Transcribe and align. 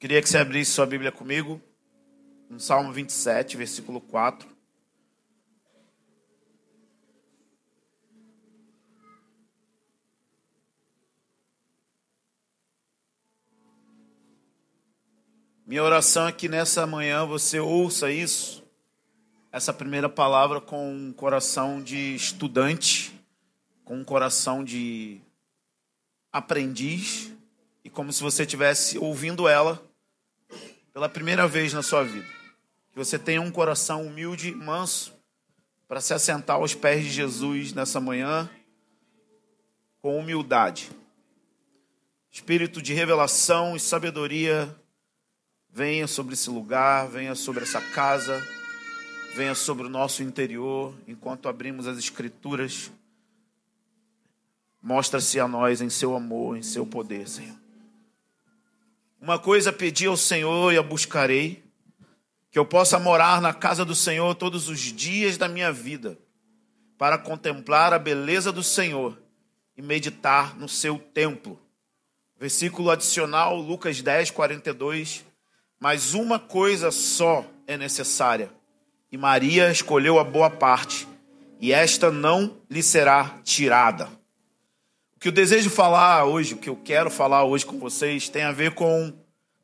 Queria 0.00 0.22
que 0.22 0.28
você 0.28 0.38
abrisse 0.38 0.70
sua 0.70 0.86
Bíblia 0.86 1.10
comigo, 1.10 1.60
no 2.48 2.60
Salmo 2.60 2.92
27, 2.92 3.56
versículo 3.56 4.00
4. 4.00 4.48
Minha 15.66 15.82
oração 15.82 16.28
é 16.28 16.32
que 16.32 16.48
nessa 16.48 16.86
manhã 16.86 17.26
você 17.26 17.58
ouça 17.58 18.08
isso, 18.08 18.62
essa 19.50 19.72
primeira 19.72 20.08
palavra, 20.08 20.60
com 20.60 20.92
um 20.94 21.12
coração 21.12 21.82
de 21.82 22.14
estudante, 22.14 23.20
com 23.84 23.96
um 23.96 24.04
coração 24.04 24.62
de 24.62 25.20
aprendiz, 26.30 27.32
e 27.82 27.90
como 27.90 28.12
se 28.12 28.22
você 28.22 28.44
estivesse 28.44 28.96
ouvindo 28.96 29.48
ela 29.48 29.87
pela 30.98 31.08
primeira 31.08 31.46
vez 31.46 31.72
na 31.72 31.80
sua 31.80 32.02
vida. 32.02 32.26
Que 32.90 32.98
você 32.98 33.16
tenha 33.16 33.40
um 33.40 33.52
coração 33.52 34.04
humilde, 34.04 34.52
manso, 34.52 35.14
para 35.86 36.00
se 36.00 36.12
assentar 36.12 36.56
aos 36.56 36.74
pés 36.74 37.04
de 37.04 37.10
Jesus 37.10 37.72
nessa 37.72 38.00
manhã, 38.00 38.50
com 40.02 40.18
humildade. 40.18 40.90
Espírito 42.32 42.82
de 42.82 42.94
revelação 42.94 43.76
e 43.76 43.80
sabedoria 43.80 44.74
venha 45.70 46.08
sobre 46.08 46.34
esse 46.34 46.50
lugar, 46.50 47.06
venha 47.06 47.36
sobre 47.36 47.62
essa 47.62 47.80
casa, 47.80 48.44
venha 49.36 49.54
sobre 49.54 49.86
o 49.86 49.88
nosso 49.88 50.24
interior, 50.24 50.92
enquanto 51.06 51.48
abrimos 51.48 51.86
as 51.86 51.96
Escrituras. 51.96 52.90
Mostra-se 54.82 55.38
a 55.38 55.46
nós 55.46 55.80
em 55.80 55.90
seu 55.90 56.16
amor, 56.16 56.56
em 56.56 56.62
seu 56.62 56.84
poder, 56.84 57.28
Senhor. 57.28 57.67
Uma 59.20 59.36
coisa 59.38 59.72
pedi 59.72 60.06
ao 60.06 60.16
Senhor 60.16 60.72
e 60.72 60.78
a 60.78 60.82
buscarei, 60.82 61.64
que 62.52 62.58
eu 62.58 62.64
possa 62.64 63.00
morar 63.00 63.40
na 63.40 63.52
casa 63.52 63.84
do 63.84 63.94
Senhor 63.94 64.34
todos 64.36 64.68
os 64.68 64.78
dias 64.78 65.36
da 65.36 65.48
minha 65.48 65.72
vida, 65.72 66.16
para 66.96 67.18
contemplar 67.18 67.92
a 67.92 67.98
beleza 67.98 68.52
do 68.52 68.62
Senhor 68.62 69.18
e 69.76 69.82
meditar 69.82 70.56
no 70.56 70.68
seu 70.68 70.98
templo. 70.98 71.60
Versículo 72.38 72.90
adicional, 72.90 73.56
Lucas 73.56 74.00
10, 74.00 74.30
42. 74.30 75.24
Mas 75.80 76.14
uma 76.14 76.38
coisa 76.38 76.92
só 76.92 77.44
é 77.66 77.76
necessária, 77.76 78.50
e 79.10 79.16
Maria 79.16 79.70
escolheu 79.70 80.18
a 80.18 80.24
boa 80.24 80.48
parte, 80.48 81.08
e 81.60 81.72
esta 81.72 82.10
não 82.10 82.56
lhe 82.70 82.82
será 82.82 83.40
tirada. 83.42 84.17
O 85.18 85.20
que 85.20 85.26
eu 85.26 85.32
desejo 85.32 85.68
falar 85.68 86.26
hoje, 86.26 86.54
o 86.54 86.58
que 86.58 86.68
eu 86.68 86.76
quero 86.76 87.10
falar 87.10 87.42
hoje 87.42 87.66
com 87.66 87.76
vocês, 87.76 88.28
tem 88.28 88.44
a 88.44 88.52
ver 88.52 88.70
com 88.74 89.12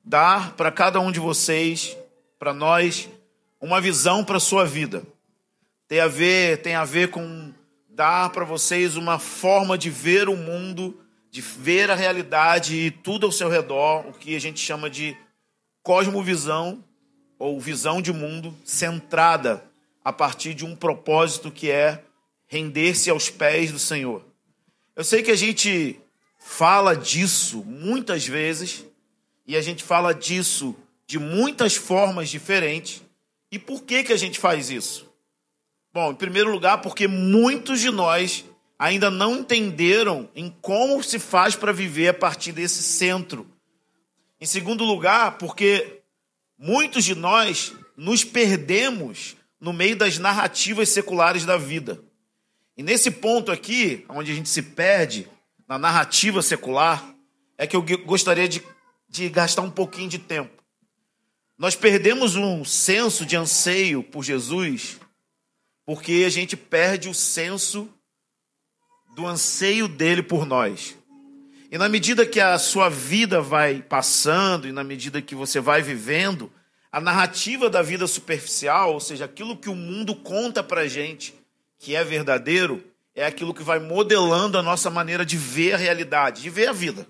dar 0.04 0.56
para 0.56 0.72
cada 0.72 0.98
um 0.98 1.12
de 1.12 1.20
vocês, 1.20 1.96
para 2.40 2.52
nós, 2.52 3.08
uma 3.60 3.80
visão 3.80 4.24
para 4.24 4.38
a 4.38 4.40
sua 4.40 4.66
vida. 4.66 5.04
Tem 5.86 6.00
a 6.00 6.08
ver, 6.08 6.60
tem 6.60 6.74
a 6.74 6.84
ver 6.84 7.12
com 7.12 7.52
dar 7.88 8.30
para 8.30 8.44
vocês 8.44 8.96
uma 8.96 9.20
forma 9.20 9.78
de 9.78 9.90
ver 9.90 10.28
o 10.28 10.36
mundo, 10.36 11.00
de 11.30 11.40
ver 11.40 11.88
a 11.88 11.94
realidade 11.94 12.74
e 12.74 12.90
tudo 12.90 13.26
ao 13.26 13.30
seu 13.30 13.48
redor, 13.48 14.08
o 14.08 14.12
que 14.12 14.34
a 14.34 14.40
gente 14.40 14.58
chama 14.58 14.90
de 14.90 15.16
cosmovisão 15.84 16.82
ou 17.38 17.60
visão 17.60 18.02
de 18.02 18.12
mundo 18.12 18.52
centrada 18.64 19.64
a 20.04 20.12
partir 20.12 20.52
de 20.52 20.64
um 20.64 20.74
propósito 20.74 21.48
que 21.48 21.70
é 21.70 22.02
render-se 22.48 23.08
aos 23.08 23.30
pés 23.30 23.70
do 23.70 23.78
Senhor. 23.78 24.33
Eu 24.96 25.04
sei 25.04 25.22
que 25.22 25.30
a 25.30 25.36
gente 25.36 26.00
fala 26.38 26.94
disso 26.94 27.64
muitas 27.64 28.26
vezes 28.26 28.84
e 29.46 29.56
a 29.56 29.62
gente 29.62 29.82
fala 29.82 30.14
disso 30.14 30.76
de 31.06 31.18
muitas 31.18 31.74
formas 31.74 32.28
diferentes. 32.28 33.02
E 33.50 33.58
por 33.58 33.82
que 33.82 34.04
que 34.04 34.12
a 34.12 34.16
gente 34.16 34.38
faz 34.38 34.70
isso? 34.70 35.12
Bom, 35.92 36.12
em 36.12 36.16
primeiro 36.16 36.50
lugar, 36.50 36.80
porque 36.80 37.06
muitos 37.06 37.80
de 37.80 37.90
nós 37.90 38.44
ainda 38.78 39.10
não 39.10 39.38
entenderam 39.38 40.28
em 40.34 40.50
como 40.60 41.02
se 41.02 41.18
faz 41.18 41.54
para 41.54 41.72
viver 41.72 42.08
a 42.08 42.14
partir 42.14 42.52
desse 42.52 42.82
centro 42.82 43.54
em 44.44 44.46
segundo 44.46 44.84
lugar, 44.84 45.38
porque 45.38 46.02
muitos 46.58 47.02
de 47.02 47.14
nós 47.14 47.72
nos 47.96 48.24
perdemos 48.24 49.36
no 49.58 49.72
meio 49.72 49.96
das 49.96 50.18
narrativas 50.18 50.90
seculares 50.90 51.46
da 51.46 51.56
vida. 51.56 52.02
E 52.76 52.82
nesse 52.82 53.10
ponto 53.10 53.52
aqui, 53.52 54.04
onde 54.08 54.32
a 54.32 54.34
gente 54.34 54.48
se 54.48 54.62
perde 54.62 55.28
na 55.68 55.78
narrativa 55.78 56.42
secular, 56.42 57.14
é 57.56 57.66
que 57.66 57.76
eu 57.76 57.84
gostaria 58.04 58.48
de, 58.48 58.62
de 59.08 59.28
gastar 59.28 59.62
um 59.62 59.70
pouquinho 59.70 60.08
de 60.08 60.18
tempo. 60.18 60.62
Nós 61.56 61.76
perdemos 61.76 62.34
um 62.34 62.64
senso 62.64 63.24
de 63.24 63.36
anseio 63.36 64.02
por 64.02 64.24
Jesus 64.24 64.98
porque 65.86 66.24
a 66.26 66.30
gente 66.30 66.56
perde 66.56 67.08
o 67.08 67.14
senso 67.14 67.88
do 69.14 69.26
anseio 69.26 69.86
dele 69.86 70.22
por 70.22 70.46
nós. 70.46 70.96
E 71.70 71.78
na 71.78 71.88
medida 71.88 72.26
que 72.26 72.40
a 72.40 72.58
sua 72.58 72.88
vida 72.88 73.40
vai 73.40 73.82
passando 73.82 74.66
e 74.66 74.72
na 74.72 74.82
medida 74.82 75.20
que 75.20 75.34
você 75.34 75.60
vai 75.60 75.82
vivendo, 75.82 76.50
a 76.90 77.00
narrativa 77.00 77.68
da 77.68 77.82
vida 77.82 78.06
superficial, 78.06 78.94
ou 78.94 79.00
seja, 79.00 79.24
aquilo 79.24 79.56
que 79.56 79.68
o 79.68 79.74
mundo 79.74 80.14
conta 80.14 80.62
pra 80.62 80.88
gente 80.88 81.34
que 81.78 81.94
é 81.94 82.02
verdadeiro, 82.02 82.82
é 83.14 83.24
aquilo 83.26 83.54
que 83.54 83.62
vai 83.62 83.78
modelando 83.78 84.58
a 84.58 84.62
nossa 84.62 84.90
maneira 84.90 85.24
de 85.24 85.36
ver 85.36 85.74
a 85.74 85.78
realidade, 85.78 86.42
de 86.42 86.50
ver 86.50 86.68
a 86.68 86.72
vida. 86.72 87.06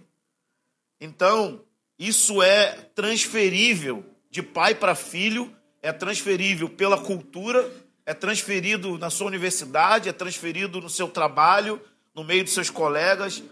Então, 1.01 1.63
isso 1.99 2.43
é 2.43 2.73
transferível 2.95 4.05
de 4.31 4.43
pai 4.43 4.75
para 4.75 4.95
filho, 4.95 5.55
é 5.81 5.93
transferível 5.93 6.69
pela 6.69 6.99
cultura, 6.99 7.71
é 8.05 8.13
transferido 8.13 8.99
na 8.99 9.11
sua 9.11 9.29
universidade, 9.29 10.09
é 10.09 10.13
transferido 10.13 10.81
no 10.81 10.91
seu 10.91 11.09
trabalho, 11.09 11.81
no 12.15 12.23
meio 12.23 12.45
dos 12.45 12.53
seus 12.53 12.71
colegas, 12.71 13.43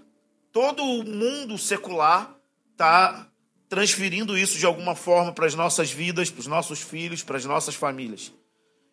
todo 0.52 0.84
o 0.84 1.02
mundo 1.02 1.56
secular 1.56 2.36
está 2.70 3.26
transferindo 3.68 4.36
isso 4.36 4.58
de 4.58 4.66
alguma 4.66 4.94
forma 4.94 5.32
para 5.32 5.46
as 5.46 5.54
nossas 5.54 5.90
vidas, 5.90 6.30
para 6.30 6.40
os 6.40 6.46
nossos 6.46 6.80
filhos, 6.80 7.22
para 7.22 7.38
as 7.38 7.44
nossas 7.44 7.74
famílias. 7.74 8.30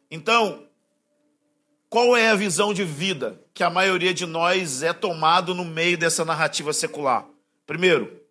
Então, 0.09 0.65
qual 1.89 2.15
é 2.15 2.29
a 2.29 2.35
visão 2.35 2.73
de 2.73 2.83
vida 2.83 3.41
que 3.53 3.63
a 3.63 3.69
maioria 3.69 4.13
de 4.13 4.25
nós 4.25 4.83
é 4.83 4.93
tomado 4.93 5.55
no 5.55 5.65
meio 5.65 5.97
dessa 5.97 6.23
narrativa 6.23 6.71
secular? 6.71 7.25
Primeiro, 7.65 8.21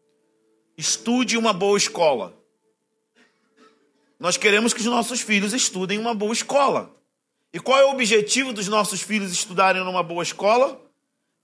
estude 0.77 1.37
uma 1.37 1.53
boa 1.53 1.77
escola. 1.77 2.35
Nós 4.19 4.37
queremos 4.37 4.73
que 4.73 4.81
os 4.81 4.87
nossos 4.87 5.21
filhos 5.21 5.53
estudem 5.53 5.99
uma 5.99 6.15
boa 6.15 6.33
escola. 6.33 6.95
E 7.53 7.59
qual 7.59 7.79
é 7.79 7.85
o 7.85 7.91
objetivo 7.91 8.53
dos 8.53 8.69
nossos 8.69 9.01
filhos 9.01 9.33
estudarem 9.33 9.83
numa 9.83 10.03
boa 10.03 10.23
escola? 10.23 10.89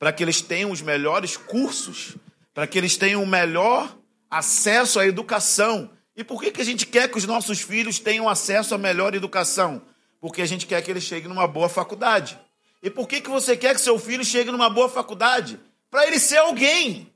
para 0.05 0.13
que 0.13 0.23
eles 0.23 0.43
tenham 0.43 0.71
os 0.71 0.83
melhores 0.83 1.35
cursos, 1.35 2.17
para 2.53 2.67
que 2.67 2.77
eles 2.77 2.95
tenham 2.95 3.23
o 3.23 3.27
melhor 3.27 3.97
acesso 4.31 5.01
à 5.01 5.07
educação. 5.07 5.91
E 6.15 6.23
por 6.23 6.43
que, 6.43 6.51
que 6.51 6.61
a 6.61 6.65
gente 6.65 6.87
quer 6.87 7.11
que 7.11 7.17
os 7.17 7.25
nossos 7.25 7.63
filhos 7.63 7.99
tenham 7.99 8.29
acesso 8.29 8.75
à 8.75 8.79
melhor 8.79 9.15
educação? 9.15 9.81
Porque 10.25 10.41
a 10.41 10.47
gente 10.47 10.65
quer 10.65 10.81
que 10.81 10.91
eles 10.91 11.05
cheguem 11.05 11.29
numa 11.29 11.47
boa 11.47 11.69
faculdade. 11.69 12.41
E 12.83 12.89
por 12.89 13.07
que, 13.07 13.21
que 13.21 13.29
você 13.29 13.59
quer 13.59 13.75
que 13.75 13.81
seu 13.83 13.99
filho 13.99 14.25
chegue 14.25 14.51
numa 14.51 14.71
boa 14.71 14.89
faculdade? 14.89 15.61
Para 15.91 16.07
ele 16.07 16.19
ser 16.19 16.39
alguém. 16.39 17.13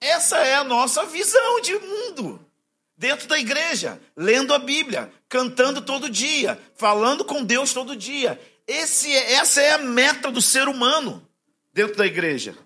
Essa 0.00 0.38
é 0.38 0.54
a 0.54 0.64
nossa 0.64 1.04
visão 1.04 1.60
de 1.60 1.74
mundo. 1.74 2.40
Dentro 2.96 3.28
da 3.28 3.38
igreja, 3.38 4.00
lendo 4.16 4.54
a 4.54 4.58
Bíblia, 4.58 5.12
cantando 5.28 5.82
todo 5.82 6.08
dia, 6.08 6.58
falando 6.76 7.26
com 7.26 7.44
Deus 7.44 7.74
todo 7.74 7.94
dia. 7.94 8.40
Esse, 8.66 9.12
é, 9.14 9.34
essa 9.34 9.60
é 9.60 9.72
a 9.72 9.78
meta 9.78 10.30
do 10.30 10.40
ser 10.40 10.66
humano 10.66 11.28
dentro 11.74 11.96
da 11.96 12.06
igreja. 12.06 12.56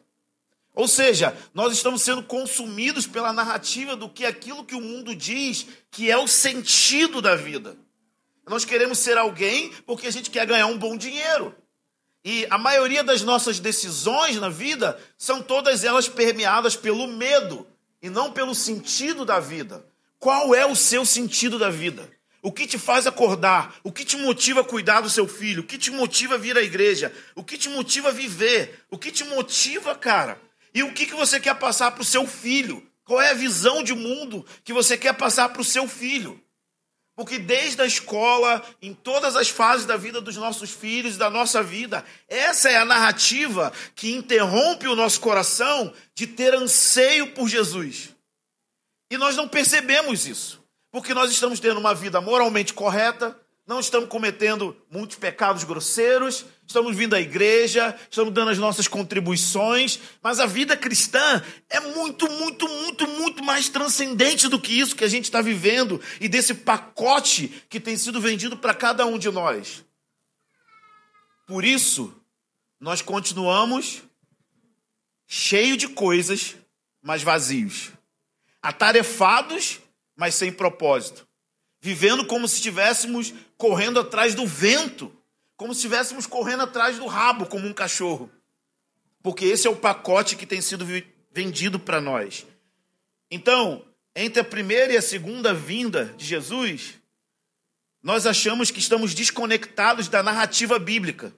Ou 0.72 0.86
seja, 0.86 1.36
nós 1.52 1.72
estamos 1.72 2.00
sendo 2.00 2.22
consumidos 2.22 3.08
pela 3.08 3.32
narrativa 3.32 3.96
do 3.96 4.08
que 4.08 4.24
aquilo 4.24 4.64
que 4.64 4.76
o 4.76 4.80
mundo 4.80 5.16
diz 5.16 5.66
que 5.90 6.08
é 6.08 6.16
o 6.16 6.28
sentido 6.28 7.20
da 7.20 7.34
vida. 7.34 7.76
Nós 8.46 8.64
queremos 8.64 8.98
ser 8.98 9.18
alguém 9.18 9.72
porque 9.84 10.06
a 10.06 10.12
gente 10.12 10.30
quer 10.30 10.46
ganhar 10.46 10.66
um 10.66 10.78
bom 10.78 10.96
dinheiro. 10.96 11.54
E 12.24 12.46
a 12.50 12.58
maioria 12.58 13.04
das 13.04 13.22
nossas 13.22 13.60
decisões 13.60 14.36
na 14.36 14.48
vida 14.48 14.98
são 15.16 15.42
todas 15.42 15.84
elas 15.84 16.08
permeadas 16.08 16.76
pelo 16.76 17.06
medo 17.06 17.66
e 18.00 18.08
não 18.08 18.32
pelo 18.32 18.54
sentido 18.54 19.24
da 19.24 19.40
vida. 19.40 19.84
Qual 20.18 20.54
é 20.54 20.64
o 20.66 20.74
seu 20.74 21.04
sentido 21.04 21.58
da 21.58 21.70
vida? 21.70 22.08
O 22.42 22.52
que 22.52 22.66
te 22.66 22.78
faz 22.78 23.06
acordar? 23.06 23.76
O 23.82 23.90
que 23.90 24.04
te 24.04 24.16
motiva 24.16 24.60
a 24.60 24.64
cuidar 24.64 25.00
do 25.00 25.10
seu 25.10 25.26
filho? 25.26 25.62
O 25.62 25.66
que 25.66 25.76
te 25.76 25.90
motiva 25.90 26.36
a 26.36 26.38
vir 26.38 26.56
à 26.56 26.62
igreja? 26.62 27.12
O 27.34 27.42
que 27.42 27.58
te 27.58 27.68
motiva 27.68 28.08
a 28.08 28.12
viver? 28.12 28.84
O 28.90 28.96
que 28.96 29.10
te 29.10 29.24
motiva, 29.24 29.94
cara? 29.94 30.40
E 30.72 30.82
o 30.82 30.92
que, 30.92 31.06
que 31.06 31.14
você 31.14 31.40
quer 31.40 31.54
passar 31.56 31.90
para 31.90 32.02
o 32.02 32.04
seu 32.04 32.26
filho? 32.26 32.86
Qual 33.04 33.20
é 33.20 33.30
a 33.30 33.34
visão 33.34 33.82
de 33.82 33.94
mundo 33.94 34.46
que 34.62 34.72
você 34.72 34.96
quer 34.96 35.14
passar 35.14 35.48
para 35.48 35.62
o 35.62 35.64
seu 35.64 35.88
filho? 35.88 36.40
Porque 37.16 37.38
desde 37.38 37.80
a 37.80 37.86
escola, 37.86 38.62
em 38.80 38.92
todas 38.92 39.36
as 39.36 39.48
fases 39.48 39.86
da 39.86 39.96
vida 39.96 40.20
dos 40.20 40.36
nossos 40.36 40.70
filhos 40.70 41.16
da 41.16 41.30
nossa 41.30 41.62
vida, 41.62 42.04
essa 42.28 42.68
é 42.70 42.76
a 42.76 42.84
narrativa 42.84 43.72
que 43.94 44.12
interrompe 44.12 44.86
o 44.86 44.94
nosso 44.94 45.18
coração 45.18 45.94
de 46.14 46.26
ter 46.26 46.54
anseio 46.54 47.32
por 47.32 47.48
Jesus. 47.48 48.10
E 49.10 49.16
nós 49.16 49.34
não 49.34 49.48
percebemos 49.48 50.26
isso, 50.26 50.62
porque 50.92 51.14
nós 51.14 51.30
estamos 51.30 51.58
tendo 51.58 51.80
uma 51.80 51.94
vida 51.94 52.20
moralmente 52.20 52.74
correta, 52.74 53.34
não 53.66 53.80
estamos 53.80 54.10
cometendo 54.10 54.76
muitos 54.90 55.16
pecados 55.16 55.64
grosseiros, 55.64 56.44
estamos 56.66 56.96
vindo 56.96 57.14
à 57.14 57.20
igreja, 57.20 57.96
estamos 58.10 58.34
dando 58.34 58.50
as 58.50 58.58
nossas 58.58 58.88
contribuições, 58.88 60.00
mas 60.22 60.40
a 60.40 60.46
vida 60.46 60.76
cristã 60.76 61.42
é 61.70 61.80
muito, 61.80 62.28
muito, 62.30 62.68
muito, 62.68 63.06
muito 63.06 63.44
mais 63.44 63.68
transcendente 63.68 64.48
do 64.48 64.60
que 64.60 64.78
isso 64.78 64.96
que 64.96 65.04
a 65.04 65.08
gente 65.08 65.24
está 65.24 65.40
vivendo 65.40 66.00
e 66.20 66.28
desse 66.28 66.54
pacote 66.54 67.48
que 67.68 67.78
tem 67.78 67.96
sido 67.96 68.20
vendido 68.20 68.56
para 68.56 68.74
cada 68.74 69.06
um 69.06 69.18
de 69.18 69.30
nós. 69.30 69.84
Por 71.46 71.64
isso, 71.64 72.12
nós 72.80 73.00
continuamos 73.00 74.02
cheio 75.26 75.76
de 75.76 75.88
coisas, 75.88 76.56
mas 77.02 77.22
vazios, 77.22 77.90
atarefados, 78.60 79.78
mas 80.16 80.34
sem 80.34 80.52
propósito. 80.52 81.26
Vivendo 81.80 82.26
como 82.26 82.48
se 82.48 82.56
estivéssemos 82.56 83.32
correndo 83.56 84.00
atrás 84.00 84.34
do 84.34 84.46
vento, 84.46 85.12
como 85.56 85.72
se 85.72 85.78
estivéssemos 85.78 86.26
correndo 86.26 86.62
atrás 86.64 86.98
do 86.98 87.06
rabo, 87.06 87.46
como 87.46 87.66
um 87.66 87.72
cachorro. 87.72 88.30
Porque 89.22 89.44
esse 89.44 89.66
é 89.66 89.70
o 89.70 89.76
pacote 89.76 90.36
que 90.36 90.46
tem 90.46 90.60
sido 90.60 90.86
vendido 91.32 91.78
para 91.80 92.00
nós. 92.00 92.46
Então, 93.30 93.84
entre 94.14 94.40
a 94.40 94.44
primeira 94.44 94.92
e 94.92 94.96
a 94.96 95.02
segunda 95.02 95.52
vinda 95.52 96.14
de 96.16 96.24
Jesus, 96.24 96.94
nós 98.02 98.26
achamos 98.26 98.70
que 98.70 98.78
estamos 98.78 99.14
desconectados 99.14 100.08
da 100.08 100.22
narrativa 100.22 100.78
bíblica. 100.78 101.34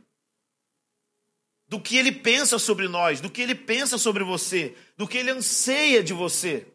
Do 1.67 1.81
que 1.81 1.97
ele 1.97 2.13
pensa 2.13 2.59
sobre 2.59 2.89
nós, 2.89 3.21
do 3.21 3.31
que 3.31 3.43
ele 3.43 3.55
pensa 3.55 3.99
sobre 3.99 4.25
você, 4.25 4.77
do 4.97 5.07
que 5.07 5.19
ele 5.19 5.31
anseia 5.31 6.03
de 6.03 6.13
você. 6.13 6.67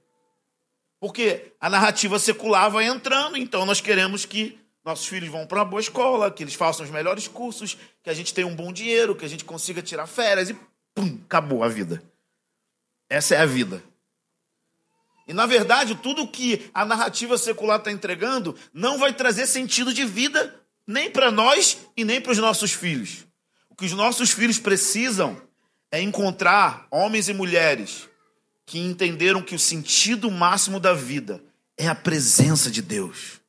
Porque 0.99 1.53
a 1.59 1.69
narrativa 1.69 2.17
secular 2.17 2.71
vai 2.71 2.85
entrando, 2.85 3.37
então 3.37 3.65
nós 3.65 3.81
queremos 3.81 4.25
que 4.25 4.59
nossos 4.83 5.07
filhos 5.07 5.29
vão 5.29 5.47
para 5.47 5.59
uma 5.59 5.65
boa 5.65 5.79
escola, 5.79 6.29
que 6.29 6.43
eles 6.43 6.53
façam 6.53 6.85
os 6.85 6.91
melhores 6.91 7.27
cursos, 7.27 7.77
que 8.03 8.09
a 8.09 8.13
gente 8.13 8.33
tenha 8.33 8.47
um 8.47 8.55
bom 8.55 8.73
dinheiro, 8.73 9.15
que 9.15 9.25
a 9.25 9.29
gente 9.29 9.45
consiga 9.45 9.81
tirar 9.81 10.07
férias 10.07 10.49
e 10.49 10.57
pum, 10.93 11.19
acabou 11.25 11.63
a 11.63 11.69
vida. 11.69 12.03
Essa 13.09 13.35
é 13.35 13.39
a 13.39 13.45
vida. 13.45 13.83
E 15.27 15.33
na 15.33 15.45
verdade, 15.45 15.95
tudo 15.95 16.27
que 16.27 16.69
a 16.73 16.83
narrativa 16.83 17.37
secular 17.37 17.79
está 17.79 17.91
entregando 17.91 18.55
não 18.73 18.97
vai 18.97 19.13
trazer 19.13 19.47
sentido 19.47 19.93
de 19.93 20.03
vida 20.03 20.53
nem 20.85 21.09
para 21.09 21.31
nós 21.31 21.77
e 21.95 22.03
nem 22.03 22.19
para 22.19 22.33
os 22.33 22.37
nossos 22.37 22.73
filhos. 22.73 23.25
O 23.69 23.75
que 23.75 23.85
os 23.85 23.93
nossos 23.93 24.31
filhos 24.31 24.59
precisam 24.59 25.41
é 25.89 26.01
encontrar 26.01 26.87
homens 26.91 27.29
e 27.29 27.33
mulheres 27.33 28.09
que 28.65 28.79
entenderam 28.79 29.41
que 29.41 29.55
o 29.55 29.59
sentido 29.59 30.29
máximo 30.29 30.79
da 30.79 30.93
vida 30.93 31.41
é 31.77 31.87
a 31.87 31.95
presença 31.95 32.69
de 32.69 32.81
Deus. 32.81 33.42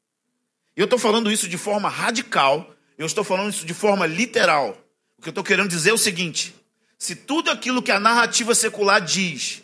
Eu 0.77 0.85
estou 0.85 0.99
falando 0.99 1.31
isso 1.31 1.49
de 1.49 1.57
forma 1.57 1.89
radical, 1.89 2.75
eu 2.99 3.07
estou 3.07 3.23
falando 3.23 3.51
isso 3.51 3.65
de 3.65 3.75
forma 3.75 4.07
literal. 4.07 4.77
O 5.17 5.23
que 5.23 5.29
eu 5.29 5.33
estou 5.33 5.45
querendo 5.45 5.69
dizer 5.69 5.91
é 5.91 5.95
o 5.95 5.99
seguinte: 5.99 6.55
se 6.99 7.15
tudo 7.15 7.51
aquilo 7.51 7.83
que 7.83 7.93
a 7.93 8.01
narrativa 8.01 8.55
secular 8.55 9.01
diz 9.01 9.63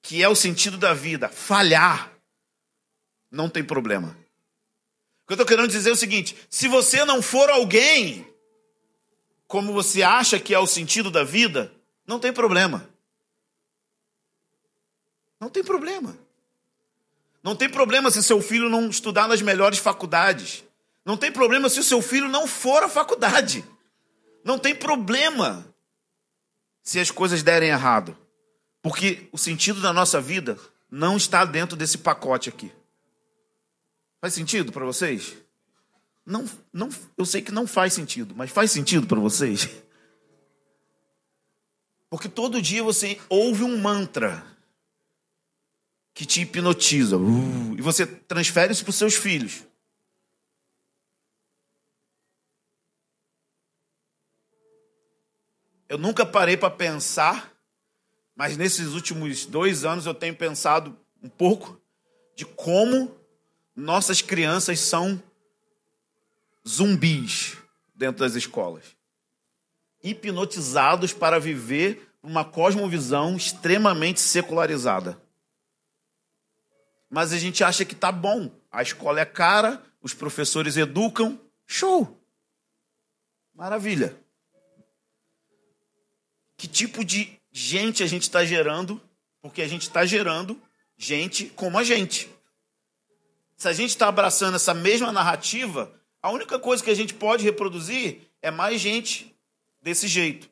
que 0.00 0.22
é 0.22 0.28
o 0.28 0.34
sentido 0.34 0.78
da 0.78 0.94
vida 0.94 1.28
falhar, 1.28 2.12
não 3.30 3.48
tem 3.48 3.62
problema. 3.62 4.16
O 5.24 5.26
que 5.26 5.32
eu 5.32 5.34
estou 5.34 5.46
querendo 5.46 5.68
dizer 5.70 5.90
é 5.90 5.92
o 5.92 5.96
seguinte: 5.96 6.36
se 6.48 6.68
você 6.68 7.04
não 7.04 7.20
for 7.20 7.50
alguém 7.50 8.26
como 9.46 9.72
você 9.72 10.02
acha 10.02 10.38
que 10.38 10.54
é 10.54 10.58
o 10.58 10.66
sentido 10.66 11.10
da 11.10 11.24
vida, 11.24 11.72
não 12.06 12.20
tem 12.20 12.32
problema. 12.32 12.88
Não 15.40 15.48
tem 15.48 15.64
problema. 15.64 16.16
Não 17.48 17.56
tem 17.56 17.66
problema 17.66 18.10
se 18.10 18.22
seu 18.22 18.42
filho 18.42 18.68
não 18.68 18.90
estudar 18.90 19.26
nas 19.26 19.40
melhores 19.40 19.78
faculdades. 19.78 20.62
Não 21.02 21.16
tem 21.16 21.32
problema 21.32 21.70
se 21.70 21.80
o 21.80 21.82
seu 21.82 22.02
filho 22.02 22.28
não 22.28 22.46
for 22.46 22.82
à 22.82 22.90
faculdade. 22.90 23.64
Não 24.44 24.58
tem 24.58 24.74
problema 24.74 25.66
se 26.82 27.00
as 27.00 27.10
coisas 27.10 27.42
derem 27.42 27.70
errado. 27.70 28.14
Porque 28.82 29.30
o 29.32 29.38
sentido 29.38 29.80
da 29.80 29.94
nossa 29.94 30.20
vida 30.20 30.58
não 30.90 31.16
está 31.16 31.46
dentro 31.46 31.74
desse 31.74 31.96
pacote 31.96 32.50
aqui. 32.50 32.70
Faz 34.20 34.34
sentido 34.34 34.70
para 34.70 34.84
vocês? 34.84 35.34
Não, 36.26 36.44
não, 36.70 36.90
eu 37.16 37.24
sei 37.24 37.40
que 37.40 37.50
não 37.50 37.66
faz 37.66 37.94
sentido, 37.94 38.34
mas 38.36 38.50
faz 38.50 38.70
sentido 38.70 39.06
para 39.06 39.18
vocês? 39.18 39.70
Porque 42.10 42.28
todo 42.28 42.60
dia 42.60 42.82
você 42.82 43.18
ouve 43.30 43.64
um 43.64 43.78
mantra 43.78 44.44
que 46.18 46.26
te 46.26 46.40
hipnotiza. 46.40 47.16
Uh, 47.16 47.78
e 47.78 47.80
você 47.80 48.04
transfere 48.04 48.72
isso 48.72 48.82
para 48.82 48.90
os 48.90 48.96
seus 48.96 49.14
filhos. 49.14 49.62
Eu 55.88 55.96
nunca 55.96 56.26
parei 56.26 56.56
para 56.56 56.72
pensar, 56.72 57.52
mas 58.34 58.56
nesses 58.56 58.94
últimos 58.94 59.46
dois 59.46 59.84
anos 59.84 60.06
eu 60.06 60.14
tenho 60.14 60.34
pensado 60.34 60.98
um 61.22 61.28
pouco 61.28 61.80
de 62.34 62.44
como 62.44 63.16
nossas 63.76 64.20
crianças 64.20 64.80
são 64.80 65.22
zumbis 66.66 67.56
dentro 67.94 68.24
das 68.24 68.34
escolas 68.34 68.84
hipnotizados 70.02 71.12
para 71.12 71.38
viver 71.38 72.12
uma 72.20 72.44
cosmovisão 72.44 73.36
extremamente 73.36 74.20
secularizada 74.20 75.27
mas 77.08 77.32
a 77.32 77.38
gente 77.38 77.64
acha 77.64 77.84
que 77.84 77.94
tá 77.94 78.12
bom. 78.12 78.50
A 78.70 78.82
escola 78.82 79.20
é 79.20 79.24
cara, 79.24 79.82
os 80.02 80.14
professores 80.14 80.76
educam, 80.76 81.40
show. 81.66 82.18
Maravilha. 83.54 84.16
Que 86.56 86.68
tipo 86.68 87.04
de 87.04 87.38
gente 87.50 88.02
a 88.02 88.06
gente 88.06 88.22
está 88.22 88.44
gerando? 88.44 89.00
Porque 89.40 89.62
a 89.62 89.68
gente 89.68 89.82
está 89.82 90.04
gerando 90.04 90.60
gente 90.96 91.46
como 91.50 91.78
a 91.78 91.84
gente. 91.84 92.28
Se 93.56 93.68
a 93.68 93.72
gente 93.72 93.90
está 93.90 94.08
abraçando 94.08 94.56
essa 94.56 94.74
mesma 94.74 95.12
narrativa, 95.12 95.92
a 96.22 96.30
única 96.30 96.58
coisa 96.58 96.82
que 96.82 96.90
a 96.90 96.94
gente 96.94 97.14
pode 97.14 97.44
reproduzir 97.44 98.20
é 98.42 98.50
mais 98.50 98.80
gente 98.80 99.34
desse 99.80 100.06
jeito. 100.06 100.48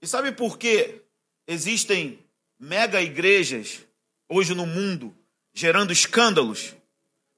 E 0.00 0.06
sabe 0.06 0.32
por 0.32 0.58
que 0.58 1.02
existem 1.46 2.18
mega 2.58 3.00
igrejas 3.00 3.80
hoje 4.28 4.54
no 4.54 4.66
mundo 4.66 5.14
gerando 5.52 5.92
escândalos, 5.92 6.74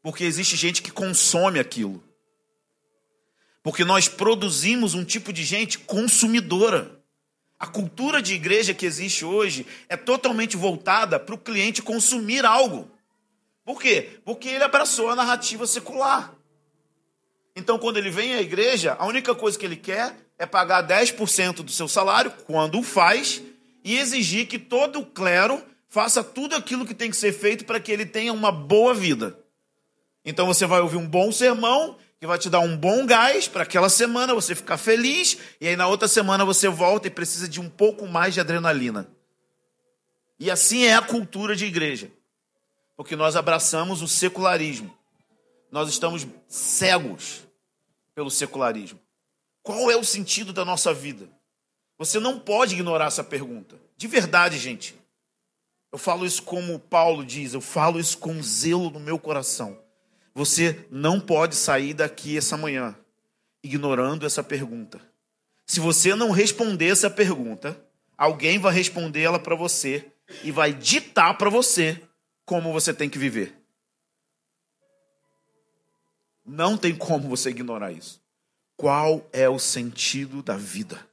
porque 0.02 0.24
existe 0.24 0.56
gente 0.56 0.82
que 0.82 0.90
consome 0.90 1.58
aquilo. 1.58 2.02
Porque 3.62 3.84
nós 3.84 4.08
produzimos 4.08 4.94
um 4.94 5.04
tipo 5.04 5.32
de 5.32 5.42
gente 5.42 5.78
consumidora. 5.78 7.00
A 7.58 7.66
cultura 7.66 8.20
de 8.20 8.34
igreja 8.34 8.74
que 8.74 8.84
existe 8.84 9.24
hoje 9.24 9.66
é 9.88 9.96
totalmente 9.96 10.56
voltada 10.56 11.18
para 11.18 11.34
o 11.34 11.38
cliente 11.38 11.80
consumir 11.80 12.44
algo. 12.44 12.90
Por 13.64 13.80
quê? 13.80 14.20
Porque 14.24 14.48
ele 14.48 14.64
abraçou 14.64 15.08
a 15.08 15.16
narrativa 15.16 15.66
secular. 15.66 16.34
Então, 17.56 17.78
quando 17.78 17.96
ele 17.96 18.10
vem 18.10 18.34
à 18.34 18.42
igreja, 18.42 18.96
a 18.98 19.06
única 19.06 19.34
coisa 19.34 19.58
que 19.58 19.64
ele 19.64 19.76
quer 19.76 20.14
é 20.38 20.44
pagar 20.44 20.86
10% 20.86 21.62
do 21.62 21.70
seu 21.70 21.88
salário, 21.88 22.30
quando 22.46 22.78
o 22.78 22.82
faz, 22.82 23.40
e 23.82 23.96
exigir 23.96 24.46
que 24.46 24.58
todo 24.58 25.00
o 25.00 25.06
clero 25.06 25.62
Faça 25.94 26.24
tudo 26.24 26.56
aquilo 26.56 26.84
que 26.84 26.92
tem 26.92 27.08
que 27.08 27.16
ser 27.16 27.32
feito 27.32 27.64
para 27.64 27.78
que 27.78 27.92
ele 27.92 28.04
tenha 28.04 28.32
uma 28.32 28.50
boa 28.50 28.92
vida. 28.92 29.38
Então 30.24 30.44
você 30.44 30.66
vai 30.66 30.80
ouvir 30.80 30.96
um 30.96 31.06
bom 31.06 31.30
sermão, 31.30 31.96
que 32.18 32.26
vai 32.26 32.36
te 32.36 32.50
dar 32.50 32.58
um 32.58 32.76
bom 32.76 33.06
gás 33.06 33.46
para 33.46 33.62
aquela 33.62 33.88
semana 33.88 34.34
você 34.34 34.56
ficar 34.56 34.76
feliz, 34.76 35.38
e 35.60 35.68
aí 35.68 35.76
na 35.76 35.86
outra 35.86 36.08
semana 36.08 36.44
você 36.44 36.68
volta 36.68 37.06
e 37.06 37.12
precisa 37.12 37.46
de 37.46 37.60
um 37.60 37.70
pouco 37.70 38.08
mais 38.08 38.34
de 38.34 38.40
adrenalina. 38.40 39.08
E 40.36 40.50
assim 40.50 40.82
é 40.82 40.94
a 40.96 41.00
cultura 41.00 41.54
de 41.54 41.64
igreja. 41.64 42.10
Porque 42.96 43.14
nós 43.14 43.36
abraçamos 43.36 44.02
o 44.02 44.08
secularismo. 44.08 44.92
Nós 45.70 45.88
estamos 45.88 46.26
cegos 46.48 47.44
pelo 48.16 48.32
secularismo. 48.32 48.98
Qual 49.62 49.92
é 49.92 49.96
o 49.96 50.02
sentido 50.02 50.52
da 50.52 50.64
nossa 50.64 50.92
vida? 50.92 51.28
Você 51.98 52.18
não 52.18 52.40
pode 52.40 52.74
ignorar 52.74 53.06
essa 53.06 53.22
pergunta. 53.22 53.80
De 53.96 54.08
verdade, 54.08 54.58
gente. 54.58 55.03
Eu 55.94 55.98
falo 55.98 56.26
isso 56.26 56.42
como 56.42 56.76
Paulo 56.76 57.24
diz, 57.24 57.54
eu 57.54 57.60
falo 57.60 58.00
isso 58.00 58.18
com 58.18 58.42
zelo 58.42 58.90
no 58.90 58.98
meu 58.98 59.16
coração. 59.16 59.80
Você 60.34 60.88
não 60.90 61.20
pode 61.20 61.54
sair 61.54 61.94
daqui 61.94 62.36
essa 62.36 62.56
manhã 62.56 62.98
ignorando 63.62 64.26
essa 64.26 64.42
pergunta. 64.42 65.00
Se 65.64 65.78
você 65.78 66.16
não 66.16 66.32
responder 66.32 66.88
essa 66.88 67.08
pergunta, 67.08 67.80
alguém 68.18 68.58
vai 68.58 68.74
responder 68.74 69.22
ela 69.22 69.38
para 69.38 69.54
você 69.54 70.10
e 70.42 70.50
vai 70.50 70.72
ditar 70.72 71.38
para 71.38 71.48
você 71.48 72.02
como 72.44 72.72
você 72.72 72.92
tem 72.92 73.08
que 73.08 73.16
viver. 73.16 73.56
Não 76.44 76.76
tem 76.76 76.92
como 76.92 77.28
você 77.28 77.50
ignorar 77.50 77.92
isso. 77.92 78.20
Qual 78.76 79.24
é 79.32 79.48
o 79.48 79.60
sentido 79.60 80.42
da 80.42 80.56
vida? 80.56 81.08